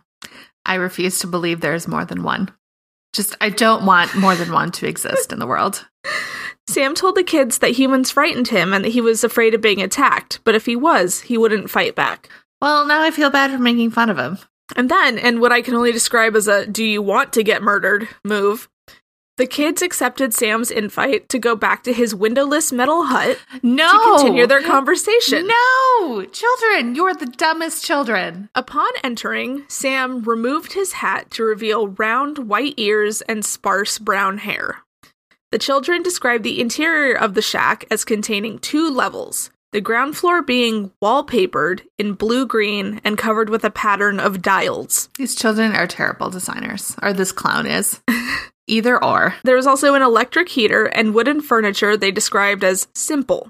I 0.64 0.74
refuse 0.74 1.18
to 1.20 1.26
believe 1.26 1.60
there's 1.60 1.88
more 1.88 2.04
than 2.04 2.22
one. 2.22 2.50
Just, 3.16 3.34
I 3.40 3.48
don't 3.48 3.86
want 3.86 4.14
more 4.14 4.34
than 4.34 4.52
one 4.52 4.70
to 4.72 4.86
exist 4.86 5.32
in 5.32 5.38
the 5.38 5.46
world. 5.46 5.86
Sam 6.68 6.94
told 6.94 7.14
the 7.14 7.24
kids 7.24 7.58
that 7.58 7.70
humans 7.70 8.10
frightened 8.10 8.48
him 8.48 8.74
and 8.74 8.84
that 8.84 8.90
he 8.90 9.00
was 9.00 9.24
afraid 9.24 9.54
of 9.54 9.62
being 9.62 9.80
attacked, 9.80 10.40
but 10.44 10.54
if 10.54 10.66
he 10.66 10.76
was, 10.76 11.22
he 11.22 11.38
wouldn't 11.38 11.70
fight 11.70 11.94
back. 11.94 12.28
Well, 12.60 12.86
now 12.86 13.00
I 13.00 13.10
feel 13.10 13.30
bad 13.30 13.50
for 13.52 13.58
making 13.58 13.92
fun 13.92 14.10
of 14.10 14.18
him. 14.18 14.36
And 14.76 14.90
then, 14.90 15.16
in 15.16 15.40
what 15.40 15.50
I 15.50 15.62
can 15.62 15.74
only 15.74 15.92
describe 15.92 16.36
as 16.36 16.46
a 16.46 16.66
do 16.66 16.84
you 16.84 17.00
want 17.00 17.32
to 17.32 17.42
get 17.42 17.62
murdered 17.62 18.06
move, 18.22 18.68
The 19.38 19.46
kids 19.46 19.82
accepted 19.82 20.32
Sam's 20.32 20.70
invite 20.70 21.28
to 21.28 21.38
go 21.38 21.54
back 21.54 21.82
to 21.82 21.92
his 21.92 22.14
windowless 22.14 22.72
metal 22.72 23.04
hut 23.04 23.38
No. 23.62 23.86
to 23.92 23.98
continue 24.16 24.46
their 24.46 24.62
conversation. 24.62 25.46
No, 25.46 26.24
children, 26.24 26.94
you're 26.94 27.12
the 27.12 27.26
dumbest 27.26 27.84
children. 27.84 28.48
Upon 28.54 28.88
entering, 29.04 29.64
Sam 29.68 30.22
removed 30.22 30.72
his 30.72 30.94
hat 30.94 31.30
to 31.32 31.44
reveal 31.44 31.88
round 31.88 32.48
white 32.48 32.74
ears 32.78 33.20
and 33.22 33.44
sparse 33.44 33.98
brown 33.98 34.38
hair. 34.38 34.78
The 35.52 35.58
children 35.58 36.02
described 36.02 36.42
the 36.42 36.58
interior 36.58 37.14
of 37.14 37.34
the 37.34 37.42
shack 37.42 37.84
as 37.90 38.06
containing 38.06 38.58
two 38.58 38.88
levels, 38.90 39.50
the 39.70 39.82
ground 39.82 40.16
floor 40.16 40.40
being 40.40 40.92
wallpapered 41.02 41.82
in 41.98 42.14
blue 42.14 42.46
green 42.46 43.02
and 43.04 43.18
covered 43.18 43.50
with 43.50 43.64
a 43.64 43.70
pattern 43.70 44.18
of 44.18 44.40
dials. 44.40 45.10
These 45.18 45.34
children 45.34 45.76
are 45.76 45.86
terrible 45.86 46.30
designers, 46.30 46.96
or 47.02 47.12
this 47.12 47.32
clown 47.32 47.66
is. 47.66 48.00
Either 48.66 49.02
or. 49.02 49.34
There 49.44 49.56
was 49.56 49.66
also 49.66 49.94
an 49.94 50.02
electric 50.02 50.48
heater 50.48 50.86
and 50.86 51.14
wooden 51.14 51.40
furniture 51.40 51.96
they 51.96 52.10
described 52.10 52.64
as 52.64 52.88
simple. 52.94 53.48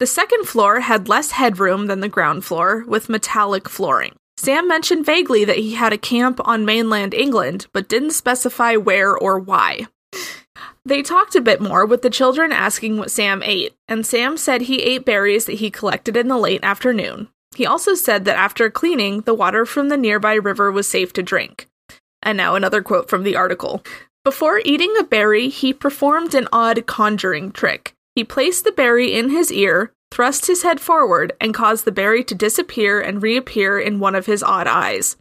The 0.00 0.06
second 0.06 0.46
floor 0.46 0.80
had 0.80 1.08
less 1.08 1.30
headroom 1.30 1.86
than 1.86 2.00
the 2.00 2.08
ground 2.08 2.44
floor, 2.44 2.84
with 2.86 3.08
metallic 3.08 3.68
flooring. 3.68 4.16
Sam 4.36 4.66
mentioned 4.66 5.06
vaguely 5.06 5.44
that 5.44 5.58
he 5.58 5.74
had 5.74 5.92
a 5.92 5.98
camp 5.98 6.40
on 6.44 6.64
mainland 6.64 7.14
England, 7.14 7.68
but 7.72 7.88
didn't 7.88 8.10
specify 8.10 8.76
where 8.76 9.16
or 9.16 9.38
why. 9.38 9.86
They 10.84 11.00
talked 11.00 11.34
a 11.34 11.40
bit 11.40 11.60
more, 11.60 11.86
with 11.86 12.02
the 12.02 12.10
children 12.10 12.52
asking 12.52 12.98
what 12.98 13.10
Sam 13.10 13.42
ate, 13.42 13.72
and 13.88 14.04
Sam 14.04 14.36
said 14.36 14.62
he 14.62 14.82
ate 14.82 15.06
berries 15.06 15.46
that 15.46 15.54
he 15.54 15.70
collected 15.70 16.16
in 16.16 16.28
the 16.28 16.36
late 16.36 16.62
afternoon. 16.62 17.28
He 17.56 17.64
also 17.64 17.94
said 17.94 18.24
that 18.24 18.36
after 18.36 18.68
cleaning, 18.68 19.22
the 19.22 19.32
water 19.32 19.64
from 19.64 19.88
the 19.88 19.96
nearby 19.96 20.34
river 20.34 20.70
was 20.70 20.88
safe 20.88 21.12
to 21.14 21.22
drink. 21.22 21.68
And 22.22 22.36
now 22.36 22.56
another 22.56 22.82
quote 22.82 23.08
from 23.08 23.22
the 23.22 23.36
article. 23.36 23.82
Before 24.24 24.62
eating 24.64 24.94
a 24.98 25.04
berry, 25.04 25.50
he 25.50 25.74
performed 25.74 26.34
an 26.34 26.48
odd 26.50 26.86
conjuring 26.86 27.52
trick. 27.52 27.92
He 28.14 28.24
placed 28.24 28.64
the 28.64 28.72
berry 28.72 29.12
in 29.12 29.28
his 29.28 29.52
ear, 29.52 29.92
thrust 30.10 30.46
his 30.46 30.62
head 30.62 30.80
forward, 30.80 31.34
and 31.42 31.52
caused 31.52 31.84
the 31.84 31.92
berry 31.92 32.24
to 32.24 32.34
disappear 32.34 33.02
and 33.02 33.22
reappear 33.22 33.78
in 33.78 34.00
one 34.00 34.14
of 34.14 34.24
his 34.24 34.42
odd 34.42 34.66
eyes. 34.66 35.18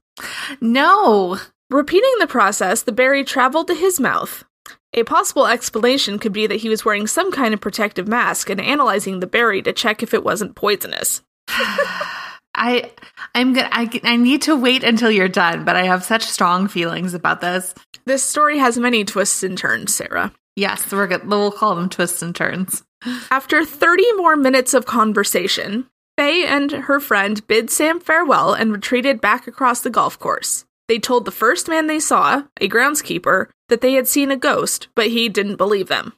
No. 0.61 1.37
Repeating 1.69 2.13
the 2.19 2.27
process, 2.27 2.81
the 2.81 2.93
berry 2.93 3.25
traveled 3.25 3.67
to 3.67 3.75
his 3.75 3.99
mouth. 3.99 4.45
A 4.93 5.03
possible 5.03 5.47
explanation 5.47 6.17
could 6.17 6.31
be 6.31 6.47
that 6.47 6.61
he 6.61 6.69
was 6.69 6.85
wearing 6.85 7.05
some 7.05 7.29
kind 7.29 7.53
of 7.53 7.59
protective 7.59 8.07
mask 8.07 8.49
and 8.49 8.61
analyzing 8.61 9.19
the 9.19 9.27
berry 9.27 9.61
to 9.63 9.73
check 9.73 10.01
if 10.01 10.13
it 10.13 10.23
wasn't 10.23 10.55
poisonous. 10.55 11.21
I 12.55 12.91
I'm 13.33 13.53
gonna 13.53 13.69
I, 13.71 13.89
I 14.03 14.15
need 14.15 14.43
to 14.43 14.55
wait 14.55 14.83
until 14.83 15.11
you're 15.11 15.27
done, 15.27 15.65
but 15.65 15.75
I 15.75 15.83
have 15.83 16.03
such 16.03 16.23
strong 16.23 16.67
feelings 16.67 17.13
about 17.13 17.41
this. 17.41 17.73
This 18.05 18.23
story 18.23 18.57
has 18.59 18.77
many 18.77 19.05
twists 19.05 19.43
and 19.43 19.57
turns, 19.57 19.93
Sarah. 19.93 20.33
Yes, 20.55 20.91
we're 20.91 21.07
good. 21.07 21.27
We'll 21.27 21.51
call 21.51 21.75
them 21.75 21.89
twists 21.89 22.21
and 22.21 22.35
turns. 22.35 22.83
After 23.31 23.65
30 23.65 24.13
more 24.13 24.35
minutes 24.35 24.73
of 24.73 24.85
conversation, 24.85 25.87
Faye 26.17 26.45
and 26.45 26.71
her 26.71 26.99
friend 26.99 27.45
bid 27.47 27.69
Sam 27.69 27.99
farewell 27.99 28.53
and 28.53 28.71
retreated 28.71 29.19
back 29.19 29.47
across 29.47 29.81
the 29.81 29.89
golf 29.89 30.19
course. 30.19 30.65
They 30.87 30.99
told 30.99 31.25
the 31.25 31.31
first 31.31 31.67
man 31.67 31.87
they 31.87 31.99
saw, 31.99 32.43
a 32.61 32.69
groundskeeper, 32.69 33.47
that 33.69 33.81
they 33.81 33.93
had 33.93 34.07
seen 34.07 34.29
a 34.29 34.37
ghost, 34.37 34.89
but 34.95 35.07
he 35.07 35.27
didn't 35.27 35.55
believe 35.55 35.87
them. 35.87 36.13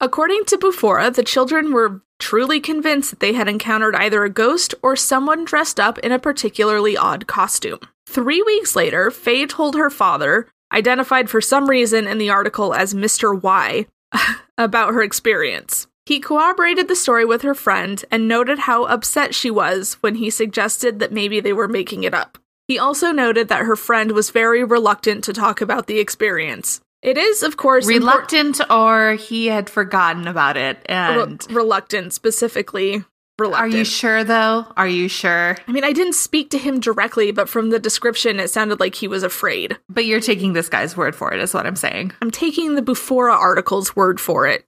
According 0.00 0.44
to 0.46 0.58
Bufora, 0.58 1.14
the 1.14 1.22
children 1.22 1.72
were 1.72 2.02
truly 2.18 2.60
convinced 2.60 3.10
that 3.10 3.20
they 3.20 3.32
had 3.32 3.48
encountered 3.48 3.94
either 3.94 4.24
a 4.24 4.30
ghost 4.30 4.74
or 4.82 4.94
someone 4.94 5.44
dressed 5.44 5.80
up 5.80 5.98
in 6.00 6.12
a 6.12 6.18
particularly 6.18 6.96
odd 6.96 7.26
costume. 7.26 7.80
Three 8.06 8.42
weeks 8.42 8.76
later, 8.76 9.10
Faye 9.10 9.46
told 9.46 9.74
her 9.74 9.88
father, 9.88 10.48
identified 10.72 11.30
for 11.30 11.40
some 11.40 11.68
reason 11.68 12.06
in 12.06 12.18
the 12.18 12.30
article 12.30 12.74
as 12.74 12.92
Mr. 12.92 13.40
Y, 13.40 13.86
about 14.58 14.92
her 14.92 15.02
experience. 15.02 15.86
He 16.04 16.20
corroborated 16.20 16.88
the 16.88 16.96
story 16.96 17.24
with 17.24 17.42
her 17.42 17.54
friend 17.54 18.04
and 18.10 18.28
noted 18.28 18.60
how 18.60 18.84
upset 18.84 19.34
she 19.34 19.50
was 19.50 19.94
when 20.00 20.16
he 20.16 20.30
suggested 20.30 20.98
that 21.00 21.12
maybe 21.12 21.40
they 21.40 21.52
were 21.52 21.68
making 21.68 22.04
it 22.04 22.14
up. 22.14 22.38
He 22.68 22.78
also 22.78 23.12
noted 23.12 23.48
that 23.48 23.64
her 23.64 23.76
friend 23.76 24.12
was 24.12 24.30
very 24.30 24.62
reluctant 24.62 25.24
to 25.24 25.32
talk 25.32 25.60
about 25.60 25.86
the 25.86 25.98
experience. 25.98 26.80
It 27.02 27.18
is, 27.18 27.42
of 27.42 27.56
course, 27.56 27.86
Reluctant, 27.86 28.60
or 28.70 29.14
he 29.14 29.46
had 29.46 29.70
forgotten 29.70 30.26
about 30.26 30.56
it. 30.56 30.78
re- 30.78 30.82
And 30.94 31.46
reluctant, 31.50 32.12
specifically 32.12 33.04
reluctant. 33.38 33.74
are 33.74 33.76
you 33.78 33.84
sure 33.84 34.24
though? 34.24 34.66
Are 34.76 34.88
you 34.88 35.08
sure? 35.08 35.56
I 35.68 35.72
mean, 35.72 35.84
I 35.84 35.92
didn't 35.92 36.14
speak 36.14 36.50
to 36.50 36.58
him 36.58 36.80
directly, 36.80 37.30
but 37.32 37.48
from 37.48 37.70
the 37.70 37.78
description, 37.78 38.40
it 38.40 38.48
sounded 38.50 38.80
like 38.80 38.94
he 38.96 39.06
was 39.08 39.22
afraid. 39.22 39.76
But 39.88 40.06
you're 40.06 40.20
taking 40.20 40.54
this 40.54 40.68
guy's 40.68 40.96
word 40.96 41.14
for 41.14 41.32
it, 41.32 41.40
is 41.40 41.52
what 41.54 41.66
I'm 41.66 41.76
saying. 41.76 42.12
I'm 42.22 42.30
taking 42.30 42.74
the 42.74 42.82
Bufora 42.82 43.34
article's 43.34 43.94
word 43.94 44.18
for 44.20 44.46
it. 44.46 44.64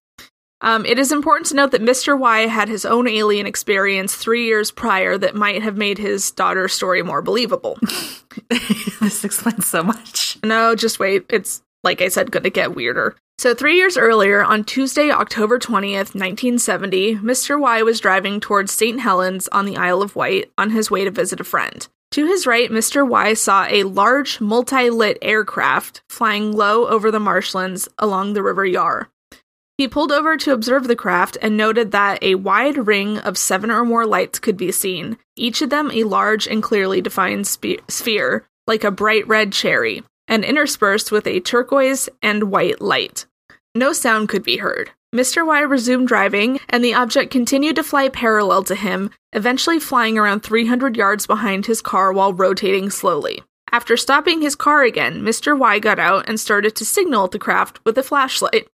Um, 0.61 0.85
it 0.87 0.99
is 0.99 1.13
important 1.13 1.47
to 1.47 1.55
note 1.55 1.71
that 1.71 1.83
Mr. 1.83 2.19
Y 2.19 2.41
had 2.49 2.69
his 2.69 2.85
own 2.85 3.07
alien 3.09 3.47
experience 3.47 4.15
three 4.17 4.45
years 4.45 4.71
prior 4.73 5.17
that 5.17 5.37
might 5.37 5.63
have 5.63 5.77
made 5.77 5.99
his 5.99 6.31
daughter's 6.33 6.73
story 6.73 7.01
more 7.03 7.23
believable. 7.23 7.79
this 8.51 9.25
explains 9.25 9.67
so 9.67 9.83
much. 9.83 10.37
no, 10.45 10.75
just 10.75 10.99
wait. 10.99 11.25
It's, 11.29 11.63
like 11.85 12.01
I 12.01 12.09
said, 12.09 12.31
going 12.31 12.43
to 12.45 12.51
get 12.51 12.75
weirder. 12.75 13.17
So, 13.39 13.55
three 13.55 13.77
years 13.77 13.97
earlier, 13.97 14.43
on 14.43 14.65
Tuesday, 14.65 15.13
October 15.13 15.61
20th, 15.61 16.15
1970, 16.15 17.17
Mr. 17.17 17.59
Y 17.59 17.83
was 17.83 18.01
driving 18.01 18.41
towards 18.41 18.73
St. 18.73 18.99
Helens 18.99 19.47
on 19.49 19.65
the 19.65 19.77
Isle 19.77 20.03
of 20.03 20.17
Wight 20.17 20.51
on 20.59 20.71
his 20.71 20.91
way 20.91 21.05
to 21.05 21.11
visit 21.13 21.39
a 21.39 21.45
friend. 21.45 21.87
To 22.13 22.27
his 22.27 22.47
right, 22.47 22.71
Mr. 22.71 23.07
Y 23.07 23.35
saw 23.35 23.67
a 23.69 23.85
large, 23.85 24.41
multi 24.41 24.91
lit 24.91 25.19
aircraft 25.23 26.03
flying 26.09 26.53
low 26.53 26.89
over 26.89 27.11
the 27.11 27.21
marshlands 27.21 27.89
along 27.99 28.33
the 28.33 28.43
River 28.43 28.65
Yar. 28.65 29.09
He 29.77 29.87
pulled 29.87 30.11
over 30.11 30.37
to 30.39 30.53
observe 30.53 30.89
the 30.89 30.97
craft 30.97 31.39
and 31.41 31.57
noted 31.57 31.93
that 31.93 32.21
a 32.21 32.35
wide 32.35 32.89
ring 32.89 33.19
of 33.19 33.39
seven 33.39 33.71
or 33.71 33.85
more 33.85 34.05
lights 34.05 34.41
could 34.41 34.57
be 34.57 34.73
seen, 34.73 35.17
each 35.37 35.63
of 35.63 35.71
them 35.71 35.93
a 35.93 36.03
large 36.03 36.49
and 36.49 36.61
clearly 36.61 37.01
defined 37.01 37.47
spe- 37.47 37.87
sphere, 37.87 38.45
like 38.67 38.83
a 38.83 38.91
bright 38.91 39.29
red 39.29 39.53
cherry, 39.53 40.03
and 40.29 40.45
interspersed 40.45 41.11
with 41.11 41.27
a 41.27 41.41
turquoise 41.41 42.09
and 42.23 42.45
white 42.45 42.81
light. 42.81 43.27
No 43.75 43.93
sound 43.93 44.29
could 44.29 44.45
be 44.45 44.59
heard. 44.59 44.91
Mr. 45.15 45.47
Y 45.47 45.61
resumed 45.61 46.07
driving, 46.07 46.61
and 46.69 46.85
the 46.85 46.93
object 46.93 47.31
continued 47.31 47.77
to 47.77 47.83
fly 47.83 48.11
parallel 48.11 48.63
to 48.65 48.75
him, 48.75 49.11
eventually 49.33 49.81
flying 49.81 50.19
around 50.19 50.41
300 50.41 50.97
yards 50.97 51.27
behind 51.27 51.65
his 51.65 51.81
car 51.81 52.13
while 52.13 52.35
rotating 52.35 52.91
slowly. 52.91 53.43
After 53.73 53.97
stopping 53.97 54.43
his 54.43 54.55
car 54.55 54.83
again, 54.83 55.23
Mr. 55.23 55.59
Y 55.59 55.79
got 55.79 55.99
out 55.99 56.29
and 56.29 56.39
started 56.39 56.77
to 56.77 56.85
signal 56.85 57.25
at 57.25 57.31
the 57.31 57.39
craft 57.39 57.81
with 57.85 57.97
a 57.97 58.03
flashlight. 58.03 58.69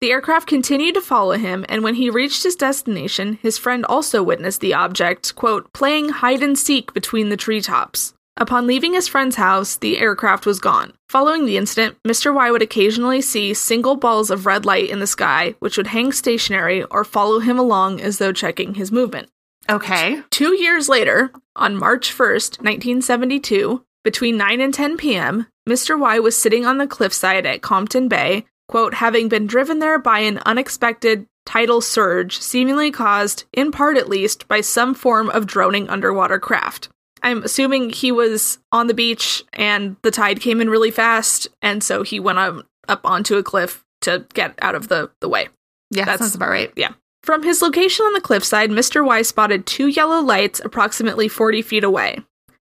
The 0.00 0.10
aircraft 0.10 0.48
continued 0.48 0.94
to 0.94 1.00
follow 1.00 1.38
him, 1.38 1.64
and 1.68 1.84
when 1.84 1.94
he 1.94 2.10
reached 2.10 2.42
his 2.42 2.56
destination, 2.56 3.38
his 3.40 3.58
friend 3.58 3.84
also 3.84 4.22
witnessed 4.22 4.60
the 4.60 4.74
object, 4.74 5.34
quote, 5.36 5.72
playing 5.72 6.08
hide 6.08 6.42
and 6.42 6.58
seek 6.58 6.92
between 6.92 7.28
the 7.28 7.36
treetops. 7.36 8.12
Upon 8.36 8.66
leaving 8.66 8.94
his 8.94 9.08
friend's 9.08 9.36
house, 9.36 9.76
the 9.76 9.98
aircraft 9.98 10.46
was 10.46 10.58
gone. 10.58 10.94
Following 11.08 11.44
the 11.44 11.58
incident, 11.58 11.96
Mr. 12.06 12.34
Y 12.34 12.50
would 12.50 12.62
occasionally 12.62 13.20
see 13.20 13.52
single 13.52 13.96
balls 13.96 14.30
of 14.30 14.46
red 14.46 14.64
light 14.64 14.88
in 14.88 15.00
the 15.00 15.06
sky, 15.06 15.54
which 15.58 15.76
would 15.76 15.88
hang 15.88 16.12
stationary 16.12 16.82
or 16.84 17.04
follow 17.04 17.40
him 17.40 17.58
along 17.58 18.00
as 18.00 18.18
though 18.18 18.32
checking 18.32 18.74
his 18.74 18.90
movement. 18.90 19.28
Okay. 19.68 20.22
Two 20.30 20.54
years 20.56 20.88
later, 20.88 21.30
on 21.54 21.76
March 21.76 22.10
1st, 22.10 22.58
1972, 22.62 23.84
between 24.02 24.36
9 24.36 24.60
and 24.60 24.74
10 24.74 24.96
p.m., 24.96 25.46
Mr. 25.68 25.98
Y 25.98 26.18
was 26.18 26.36
sitting 26.36 26.66
on 26.66 26.78
the 26.78 26.86
cliffside 26.86 27.46
at 27.46 27.62
Compton 27.62 28.08
Bay, 28.08 28.46
quote, 28.66 28.94
having 28.94 29.28
been 29.28 29.46
driven 29.46 29.78
there 29.78 29.98
by 29.98 30.20
an 30.20 30.38
unexpected 30.46 31.26
tidal 31.44 31.80
surge, 31.80 32.40
seemingly 32.40 32.90
caused, 32.90 33.44
in 33.52 33.70
part 33.70 33.96
at 33.96 34.08
least, 34.08 34.48
by 34.48 34.60
some 34.60 34.94
form 34.94 35.28
of 35.30 35.46
droning 35.46 35.88
underwater 35.88 36.38
craft. 36.38 36.88
I'm 37.22 37.42
assuming 37.42 37.90
he 37.90 38.10
was 38.12 38.58
on 38.72 38.86
the 38.88 38.94
beach 38.94 39.44
and 39.52 39.96
the 40.02 40.10
tide 40.10 40.40
came 40.40 40.60
in 40.60 40.68
really 40.70 40.90
fast, 40.90 41.48
and 41.60 41.82
so 41.82 42.02
he 42.02 42.18
went 42.20 42.38
up, 42.38 42.66
up 42.88 43.00
onto 43.04 43.36
a 43.36 43.42
cliff 43.42 43.84
to 44.02 44.26
get 44.34 44.58
out 44.60 44.74
of 44.74 44.88
the, 44.88 45.10
the 45.20 45.28
way. 45.28 45.48
Yeah, 45.90 46.04
That's- 46.04 46.18
sounds 46.20 46.34
about 46.34 46.50
right. 46.50 46.72
Yeah. 46.76 46.92
From 47.22 47.44
his 47.44 47.62
location 47.62 48.04
on 48.04 48.14
the 48.14 48.20
cliffside, 48.20 48.70
Mr. 48.70 49.04
Y 49.06 49.22
spotted 49.22 49.64
two 49.64 49.86
yellow 49.86 50.20
lights 50.20 50.60
approximately 50.64 51.28
40 51.28 51.62
feet 51.62 51.84
away, 51.84 52.18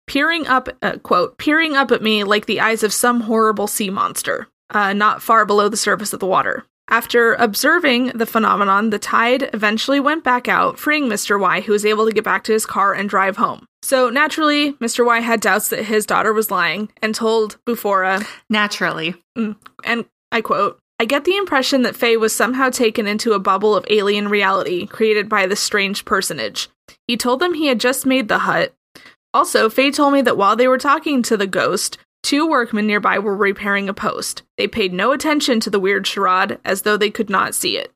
peering 0.07 0.47
up, 0.47 0.69
uh, 0.81 0.97
quote, 1.03 1.37
peering 1.37 1.75
up 1.75 1.91
at 1.91 2.01
me 2.01 2.23
like 2.23 2.47
the 2.47 2.59
eyes 2.59 2.81
of 2.81 2.91
some 2.91 3.21
horrible 3.21 3.67
sea 3.67 3.91
monster, 3.91 4.47
uh, 4.71 4.91
not 4.93 5.21
far 5.21 5.45
below 5.45 5.69
the 5.69 5.77
surface 5.77 6.13
of 6.13 6.19
the 6.19 6.25
water. 6.25 6.65
After 6.89 7.35
observing 7.35 8.13
the 8.15 8.25
phenomenon, 8.25 8.89
the 8.89 8.97
tide 8.97 9.51
eventually 9.53 9.99
went 9.99 10.23
back 10.23 10.47
out, 10.47 10.79
freeing 10.79 11.05
Mr. 11.05 11.39
Y, 11.39 11.61
who 11.61 11.71
was 11.71 11.85
able 11.85 12.07
to 12.07 12.11
get 12.11 12.23
back 12.23 12.43
to 12.45 12.51
his 12.51 12.65
car 12.65 12.93
and 12.93 13.07
drive 13.07 13.37
home. 13.37 13.67
So 13.83 14.09
naturally, 14.09 14.73
Mr. 14.73 15.05
Y 15.05 15.19
had 15.19 15.39
doubts 15.39 15.69
that 15.69 15.85
his 15.85 16.07
daughter 16.07 16.33
was 16.33 16.49
lying 16.49 16.89
and 17.01 17.13
told 17.13 17.57
Bufora, 17.65 18.25
Naturally. 18.49 19.15
Mm, 19.37 19.55
and 19.85 20.05
I 20.31 20.41
quote, 20.41 20.79
I 20.99 21.05
get 21.05 21.25
the 21.25 21.37
impression 21.37 21.83
that 21.83 21.95
Faye 21.95 22.17
was 22.17 22.35
somehow 22.35 22.69
taken 22.69 23.07
into 23.07 23.33
a 23.33 23.39
bubble 23.39 23.75
of 23.75 23.85
alien 23.89 24.27
reality 24.27 24.85
created 24.87 25.29
by 25.29 25.45
this 25.45 25.61
strange 25.61 26.03
personage. 26.03 26.69
He 27.07 27.15
told 27.15 27.39
them 27.39 27.53
he 27.53 27.67
had 27.67 27.79
just 27.79 28.05
made 28.05 28.27
the 28.27 28.39
hut. 28.39 28.73
Also, 29.33 29.69
Faye 29.69 29.91
told 29.91 30.13
me 30.13 30.21
that 30.23 30.37
while 30.37 30.55
they 30.55 30.67
were 30.67 30.79
talking 30.79 31.21
to 31.23 31.37
the 31.37 31.47
ghost, 31.47 31.99
Two 32.23 32.47
workmen 32.47 32.85
nearby 32.87 33.17
were 33.19 33.35
repairing 33.35 33.89
a 33.89 33.93
post. 33.93 34.43
They 34.57 34.67
paid 34.67 34.93
no 34.93 35.11
attention 35.11 35.59
to 35.61 35.69
the 35.69 35.79
weird 35.79 36.05
charade, 36.05 36.59
as 36.65 36.81
though 36.83 36.97
they 36.97 37.09
could 37.09 37.29
not 37.29 37.55
see 37.55 37.77
it. 37.77 37.91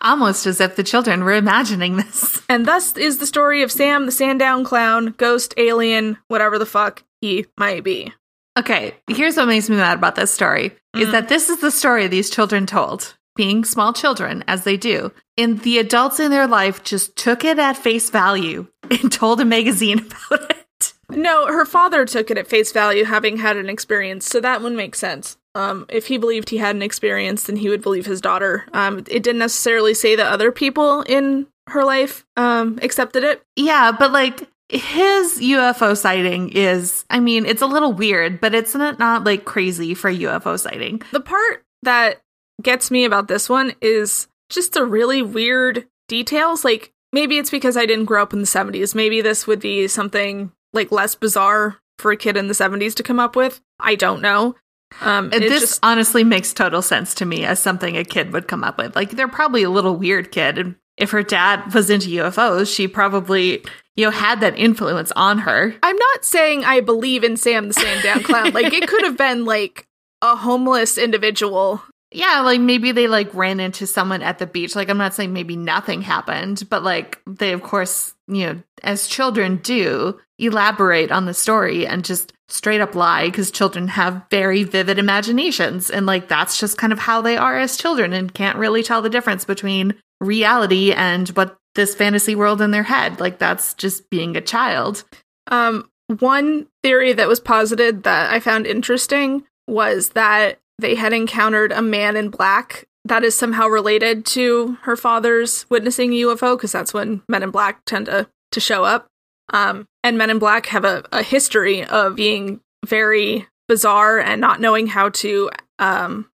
Almost 0.00 0.46
as 0.46 0.60
if 0.60 0.76
the 0.76 0.82
children 0.82 1.24
were 1.24 1.32
imagining 1.34 1.96
this. 1.96 2.42
And 2.48 2.66
thus 2.66 2.96
is 2.96 3.18
the 3.18 3.26
story 3.26 3.62
of 3.62 3.72
Sam 3.72 4.06
the 4.06 4.12
Sandown 4.12 4.64
Clown, 4.64 5.14
ghost, 5.16 5.54
alien, 5.56 6.18
whatever 6.28 6.58
the 6.58 6.66
fuck 6.66 7.02
he 7.20 7.46
might 7.58 7.84
be. 7.84 8.12
Okay, 8.58 8.94
here's 9.08 9.36
what 9.36 9.48
makes 9.48 9.68
me 9.70 9.76
mad 9.76 9.98
about 9.98 10.14
this 10.16 10.32
story 10.32 10.76
is 10.94 11.08
Mhm. 11.08 11.12
that 11.12 11.28
this 11.28 11.48
is 11.48 11.58
the 11.58 11.70
story 11.70 12.06
these 12.06 12.30
children 12.30 12.66
told, 12.66 13.14
being 13.34 13.64
small 13.64 13.92
children 13.92 14.44
as 14.46 14.64
they 14.64 14.76
do. 14.76 15.10
And 15.38 15.60
the 15.62 15.78
adults 15.78 16.20
in 16.20 16.30
their 16.30 16.46
life 16.46 16.84
just 16.84 17.16
took 17.16 17.44
it 17.44 17.58
at 17.58 17.76
face 17.76 18.10
value 18.10 18.66
and 18.90 19.10
told 19.10 19.40
a 19.40 19.44
magazine 19.44 19.98
about 20.28 20.50
it. 20.50 20.63
No, 21.10 21.46
her 21.46 21.64
father 21.64 22.04
took 22.04 22.30
it 22.30 22.38
at 22.38 22.46
face 22.46 22.72
value, 22.72 23.04
having 23.04 23.36
had 23.38 23.56
an 23.56 23.68
experience, 23.68 24.26
so 24.26 24.40
that 24.40 24.62
would 24.62 24.72
make 24.72 24.94
sense. 24.94 25.36
Um, 25.54 25.86
if 25.88 26.08
he 26.08 26.18
believed 26.18 26.50
he 26.50 26.58
had 26.58 26.74
an 26.74 26.82
experience, 26.82 27.44
then 27.44 27.56
he 27.56 27.68
would 27.68 27.82
believe 27.82 28.06
his 28.06 28.20
daughter. 28.20 28.66
Um, 28.72 28.98
it 29.08 29.22
didn't 29.22 29.38
necessarily 29.38 29.94
say 29.94 30.16
that 30.16 30.32
other 30.32 30.50
people 30.50 31.02
in 31.02 31.46
her 31.68 31.84
life 31.84 32.24
um, 32.36 32.78
accepted 32.82 33.22
it. 33.24 33.42
Yeah, 33.56 33.92
but 33.92 34.12
like 34.12 34.48
his 34.68 35.38
UFO 35.38 35.96
sighting 35.96 36.50
is, 36.50 37.04
I 37.10 37.20
mean, 37.20 37.46
it's 37.46 37.62
a 37.62 37.66
little 37.66 37.92
weird, 37.92 38.40
but 38.40 38.54
it's 38.54 38.74
not, 38.74 38.98
not 38.98 39.24
like 39.24 39.44
crazy 39.44 39.94
for 39.94 40.08
a 40.08 40.16
UFO 40.16 40.58
sighting. 40.58 41.02
The 41.12 41.20
part 41.20 41.64
that 41.82 42.20
gets 42.62 42.90
me 42.90 43.04
about 43.04 43.28
this 43.28 43.48
one 43.48 43.74
is 43.80 44.26
just 44.50 44.72
the 44.72 44.84
really 44.84 45.22
weird 45.22 45.86
details. 46.08 46.64
Like, 46.64 46.92
maybe 47.12 47.38
it's 47.38 47.50
because 47.50 47.76
I 47.76 47.86
didn't 47.86 48.06
grow 48.06 48.22
up 48.22 48.32
in 48.32 48.40
the 48.40 48.46
70s. 48.46 48.94
Maybe 48.94 49.20
this 49.20 49.46
would 49.46 49.60
be 49.60 49.86
something 49.86 50.50
like 50.74 50.92
less 50.92 51.14
bizarre 51.14 51.78
for 51.98 52.10
a 52.10 52.16
kid 52.16 52.36
in 52.36 52.48
the 52.48 52.54
70s 52.54 52.94
to 52.96 53.02
come 53.02 53.20
up 53.20 53.36
with. 53.36 53.60
I 53.80 53.94
don't 53.94 54.20
know. 54.20 54.56
Um, 55.00 55.30
And 55.32 55.42
this 55.42 55.60
just 55.60 55.80
honestly 55.82 56.22
makes 56.24 56.52
total 56.52 56.82
sense 56.82 57.14
to 57.14 57.24
me 57.24 57.44
as 57.44 57.58
something 57.58 57.96
a 57.96 58.04
kid 58.04 58.32
would 58.32 58.48
come 58.48 58.62
up 58.62 58.78
with. 58.78 58.94
Like 58.94 59.10
they're 59.10 59.28
probably 59.28 59.62
a 59.62 59.70
little 59.70 59.96
weird 59.96 60.30
kid, 60.30 60.58
and 60.58 60.76
if 60.96 61.10
her 61.10 61.22
dad 61.22 61.74
was 61.74 61.90
into 61.90 62.08
UFOs, 62.10 62.72
she 62.72 62.86
probably 62.86 63.64
you 63.96 64.04
know 64.04 64.10
had 64.10 64.40
that 64.40 64.56
influence 64.58 65.10
on 65.12 65.38
her. 65.38 65.74
I'm 65.82 65.96
not 65.96 66.24
saying 66.24 66.64
I 66.64 66.80
believe 66.80 67.24
in 67.24 67.36
Sam 67.36 67.68
the 67.68 67.74
Sandown 67.74 68.22
Clown. 68.22 68.52
like, 68.52 68.72
it 68.72 68.86
could 68.88 69.02
have 69.02 69.16
been 69.16 69.44
like 69.44 69.86
a 70.22 70.36
homeless 70.36 70.96
individual. 70.96 71.82
Yeah, 72.14 72.42
like 72.42 72.60
maybe 72.60 72.92
they 72.92 73.08
like 73.08 73.34
ran 73.34 73.58
into 73.58 73.88
someone 73.88 74.22
at 74.22 74.38
the 74.38 74.46
beach. 74.46 74.76
Like 74.76 74.88
I'm 74.88 74.98
not 74.98 75.14
saying 75.14 75.32
maybe 75.32 75.56
nothing 75.56 76.00
happened, 76.00 76.62
but 76.70 76.84
like 76.84 77.20
they 77.26 77.52
of 77.52 77.62
course, 77.62 78.14
you 78.28 78.46
know, 78.46 78.62
as 78.84 79.08
children 79.08 79.56
do, 79.56 80.20
elaborate 80.38 81.10
on 81.10 81.26
the 81.26 81.34
story 81.34 81.86
and 81.88 82.04
just 82.04 82.32
straight 82.48 82.80
up 82.80 82.94
lie 82.94 83.26
because 83.26 83.50
children 83.50 83.88
have 83.88 84.22
very 84.30 84.62
vivid 84.62 84.98
imaginations 84.98 85.90
and 85.90 86.06
like 86.06 86.28
that's 86.28 86.60
just 86.60 86.78
kind 86.78 86.92
of 86.92 87.00
how 87.00 87.20
they 87.20 87.36
are 87.36 87.58
as 87.58 87.76
children 87.76 88.12
and 88.12 88.32
can't 88.32 88.58
really 88.58 88.84
tell 88.84 89.02
the 89.02 89.10
difference 89.10 89.44
between 89.44 89.94
reality 90.20 90.92
and 90.92 91.30
what 91.30 91.56
this 91.74 91.96
fantasy 91.96 92.36
world 92.36 92.60
in 92.60 92.70
their 92.70 92.84
head. 92.84 93.18
Like 93.18 93.38
that's 93.38 93.74
just 93.74 94.08
being 94.08 94.36
a 94.36 94.40
child. 94.40 95.02
Um, 95.48 95.90
one 96.06 96.68
theory 96.84 97.12
that 97.12 97.26
was 97.26 97.40
posited 97.40 98.04
that 98.04 98.32
I 98.32 98.38
found 98.38 98.68
interesting 98.68 99.42
was 99.66 100.10
that 100.10 100.60
they 100.78 100.94
had 100.94 101.12
encountered 101.12 101.72
a 101.72 101.82
man 101.82 102.16
in 102.16 102.30
black 102.30 102.86
that 103.06 103.22
is 103.22 103.34
somehow 103.34 103.68
related 103.68 104.24
to 104.24 104.78
her 104.82 104.96
father's 104.96 105.66
witnessing 105.68 106.12
a 106.12 106.22
UFO 106.22 106.56
because 106.56 106.72
that's 106.72 106.94
when 106.94 107.22
men 107.28 107.42
in 107.42 107.50
black 107.50 107.84
tend 107.84 108.06
to, 108.06 108.26
to 108.52 108.60
show 108.60 108.84
up. 108.84 109.06
Um, 109.52 109.86
and 110.02 110.16
men 110.16 110.30
in 110.30 110.38
black 110.38 110.66
have 110.66 110.84
a, 110.84 111.04
a 111.12 111.22
history 111.22 111.84
of 111.84 112.16
being 112.16 112.60
very 112.86 113.46
bizarre 113.68 114.18
and 114.18 114.40
not 114.40 114.60
knowing 114.60 114.86
how 114.86 115.10
to 115.10 115.50
um, 115.78 116.30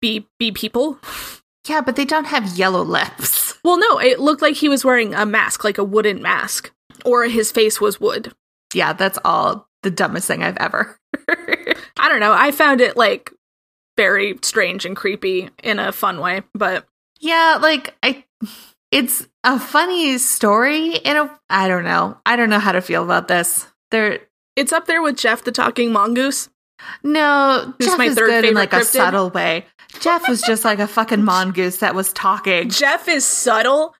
be 0.00 0.26
be 0.38 0.52
people. 0.52 0.98
Yeah, 1.66 1.80
but 1.80 1.96
they 1.96 2.04
don't 2.04 2.26
have 2.26 2.56
yellow 2.56 2.82
lips. 2.82 3.54
Well, 3.64 3.78
no, 3.78 3.98
it 3.98 4.20
looked 4.20 4.42
like 4.42 4.54
he 4.54 4.68
was 4.68 4.84
wearing 4.84 5.14
a 5.14 5.24
mask, 5.24 5.64
like 5.64 5.78
a 5.78 5.84
wooden 5.84 6.20
mask, 6.20 6.70
or 7.04 7.24
his 7.24 7.50
face 7.50 7.80
was 7.80 7.98
wood. 7.98 8.32
Yeah, 8.74 8.92
that's 8.92 9.18
all 9.24 9.66
the 9.82 9.90
dumbest 9.90 10.26
thing 10.26 10.42
I've 10.42 10.58
ever. 10.58 10.98
I 11.96 12.08
don't 12.08 12.20
know. 12.20 12.32
I 12.32 12.50
found 12.50 12.80
it 12.80 12.96
like 12.96 13.32
very 13.96 14.38
strange 14.42 14.84
and 14.84 14.96
creepy 14.96 15.50
in 15.62 15.78
a 15.78 15.92
fun 15.92 16.20
way, 16.20 16.42
but 16.54 16.86
Yeah, 17.20 17.58
like 17.60 17.94
I 18.02 18.24
it's 18.90 19.26
a 19.42 19.58
funny 19.58 20.18
story 20.18 20.96
in 20.96 21.16
a 21.16 21.38
I 21.50 21.68
don't 21.68 21.84
know. 21.84 22.18
I 22.26 22.36
don't 22.36 22.50
know 22.50 22.58
how 22.58 22.72
to 22.72 22.80
feel 22.80 23.02
about 23.04 23.28
this. 23.28 23.66
There 23.90 24.20
it's 24.56 24.72
up 24.72 24.86
there 24.86 25.02
with 25.02 25.16
Jeff 25.16 25.44
the 25.44 25.52
talking 25.52 25.92
mongoose. 25.92 26.48
no, 27.02 27.74
Jeff 27.80 27.98
my 27.98 28.06
is 28.06 28.14
third 28.14 28.28
good 28.28 28.44
in 28.44 28.54
like 28.54 28.72
a 28.72 28.84
subtle 28.84 29.30
way. 29.30 29.66
Jeff 30.00 30.28
was 30.28 30.42
just 30.42 30.64
like 30.64 30.78
a 30.80 30.86
fucking 30.88 31.22
mongoose 31.32 31.78
that 31.78 31.94
was 31.94 32.12
talking. 32.12 32.68
Jeff 32.68 33.08
is 33.08 33.24
subtle. 33.24 33.94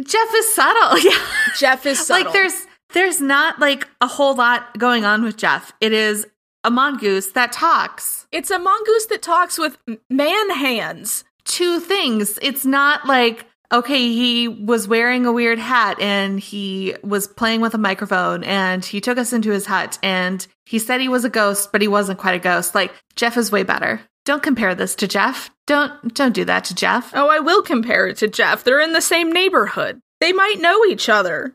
Jeff 0.00 0.34
is 0.34 0.54
subtle. 0.54 0.98
Yeah. 1.10 1.18
Jeff 1.58 1.86
is 1.86 2.04
subtle. 2.04 2.24
Like 2.24 2.32
there's 2.32 2.66
there's 2.94 3.20
not 3.20 3.58
like 3.58 3.88
a 4.00 4.06
whole 4.06 4.34
lot 4.34 4.78
going 4.78 5.04
on 5.04 5.22
with 5.22 5.36
Jeff. 5.36 5.72
It 5.80 5.92
is 5.92 6.26
a 6.64 6.70
mongoose 6.70 7.32
that 7.32 7.52
talks. 7.52 8.26
it's 8.32 8.50
a 8.50 8.58
mongoose 8.58 9.06
that 9.06 9.22
talks 9.22 9.58
with 9.58 9.78
man 10.10 10.50
hands. 10.50 11.24
two 11.44 11.80
things. 11.80 12.38
It's 12.42 12.66
not 12.66 13.06
like, 13.06 13.46
okay, 13.72 14.08
he 14.08 14.48
was 14.48 14.86
wearing 14.88 15.24
a 15.24 15.32
weird 15.32 15.58
hat 15.58 15.98
and 16.00 16.38
he 16.40 16.94
was 17.02 17.26
playing 17.26 17.60
with 17.60 17.74
a 17.74 17.78
microphone 17.78 18.44
and 18.44 18.84
he 18.84 19.00
took 19.00 19.18
us 19.18 19.32
into 19.32 19.50
his 19.50 19.66
hut 19.66 19.98
and 20.02 20.46
he 20.66 20.78
said 20.78 21.00
he 21.00 21.08
was 21.08 21.24
a 21.24 21.30
ghost, 21.30 21.70
but 21.72 21.80
he 21.80 21.88
wasn't 21.88 22.18
quite 22.18 22.34
a 22.34 22.38
ghost. 22.38 22.74
Like 22.74 22.92
Jeff 23.16 23.36
is 23.36 23.50
way 23.52 23.62
better. 23.62 24.00
Don't 24.26 24.42
compare 24.42 24.74
this 24.74 24.94
to 24.96 25.08
Jeff. 25.08 25.50
Don't 25.66 26.12
don't 26.14 26.34
do 26.34 26.44
that 26.44 26.64
to 26.64 26.74
Jeff. 26.74 27.12
Oh, 27.14 27.28
I 27.28 27.38
will 27.40 27.62
compare 27.62 28.06
it 28.08 28.18
to 28.18 28.28
Jeff. 28.28 28.62
They're 28.64 28.80
in 28.80 28.92
the 28.92 29.00
same 29.00 29.32
neighborhood. 29.32 30.00
They 30.20 30.32
might 30.32 30.60
know 30.60 30.84
each 30.84 31.08
other. 31.08 31.54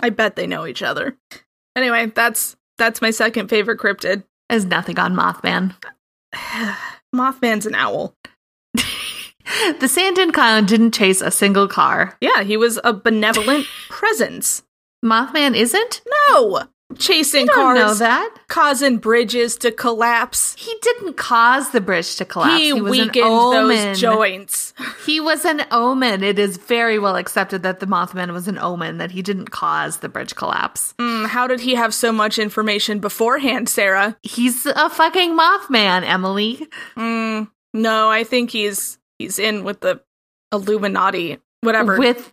I 0.00 0.10
bet 0.10 0.36
they 0.36 0.46
know 0.46 0.64
each 0.66 0.82
other. 0.82 1.16
Anyway, 1.74 2.12
that's 2.14 2.54
that's 2.78 3.02
my 3.02 3.10
second 3.10 3.48
favorite 3.48 3.78
cryptid. 3.78 4.24
There's 4.48 4.64
nothing 4.64 4.98
on 4.98 5.14
Mothman. 5.14 5.74
Mothman's 7.14 7.66
an 7.66 7.74
owl. 7.74 8.14
The 9.80 9.86
Sandin 9.86 10.32
Clown 10.32 10.66
didn't 10.66 10.92
chase 10.92 11.22
a 11.22 11.30
single 11.30 11.68
car. 11.68 12.18
Yeah, 12.20 12.42
he 12.42 12.58
was 12.58 12.78
a 12.84 12.92
benevolent 12.92 13.66
presence. 13.88 14.62
Mothman 15.02 15.56
isn't? 15.56 16.02
No, 16.28 16.64
chasing 16.98 17.46
cars, 17.48 17.78
know 17.78 17.94
that. 17.94 18.34
causing 18.48 18.98
bridges 18.98 19.56
to 19.56 19.72
collapse. 19.72 20.54
He 20.58 20.74
didn't 20.82 21.16
cause 21.16 21.70
the 21.70 21.80
bridge 21.80 22.16
to 22.16 22.24
collapse. 22.24 22.60
he 22.62 22.72
was 22.72 22.98
an 22.98 23.06
weakened 23.06 23.24
omen. 23.24 23.68
those 23.68 24.00
joints. 24.00 24.74
He 25.06 25.20
was 25.20 25.46
an 25.46 25.62
omen. 25.70 26.22
It 26.22 26.38
is 26.38 26.58
very 26.58 26.98
well 26.98 27.16
accepted 27.16 27.62
that 27.62 27.80
the 27.80 27.86
Mothman 27.86 28.32
was 28.34 28.46
an 28.46 28.58
omen, 28.58 28.98
that 28.98 29.10
he 29.10 29.22
didn't 29.22 29.50
cause 29.50 29.98
the 29.98 30.08
bridge 30.08 30.34
collapse. 30.34 30.94
Mm, 30.98 31.26
how 31.28 31.46
did 31.46 31.60
he 31.60 31.74
have 31.76 31.94
so 31.94 32.12
much 32.12 32.38
information 32.38 32.98
beforehand, 32.98 33.70
Sarah? 33.70 34.18
He's 34.22 34.66
a 34.66 34.90
fucking 34.90 35.36
Mothman, 35.36 36.04
Emily. 36.06 36.66
Mm, 36.94 37.50
no, 37.72 38.10
I 38.10 38.24
think 38.24 38.50
he's 38.50 38.98
he's 39.18 39.38
in 39.38 39.64
with 39.64 39.80
the 39.80 40.02
Illuminati. 40.52 41.38
Whatever. 41.62 41.98
With 41.98 42.32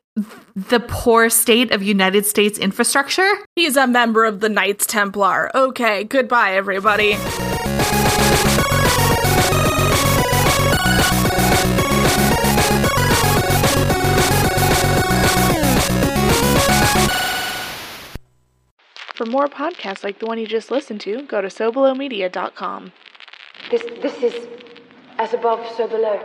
the 0.56 0.80
poor 0.88 1.30
state 1.30 1.72
of 1.72 1.84
United 1.84 2.26
States 2.26 2.58
infrastructure. 2.58 3.30
he's 3.56 3.76
a 3.76 3.86
member 3.86 4.24
of 4.24 4.40
the 4.40 4.50
Knights 4.50 4.86
Templar. 4.86 5.52
Okay, 5.56 6.06
goodbye, 6.06 6.54
everybody. 6.54 7.16
For 19.16 19.26
more 19.26 19.48
podcasts 19.48 20.04
like 20.04 20.20
the 20.20 20.26
one 20.26 20.38
you 20.38 20.46
just 20.46 20.72
listened 20.72 21.02
to, 21.02 21.24
go 21.24 21.42
to 21.42 21.48
SoBelowMedia.com. 21.48 22.92
This, 23.72 23.82
this 24.02 24.22
is 24.22 24.48
as 25.18 25.34
above, 25.34 25.66
so 25.76 25.88
below. 25.88 26.22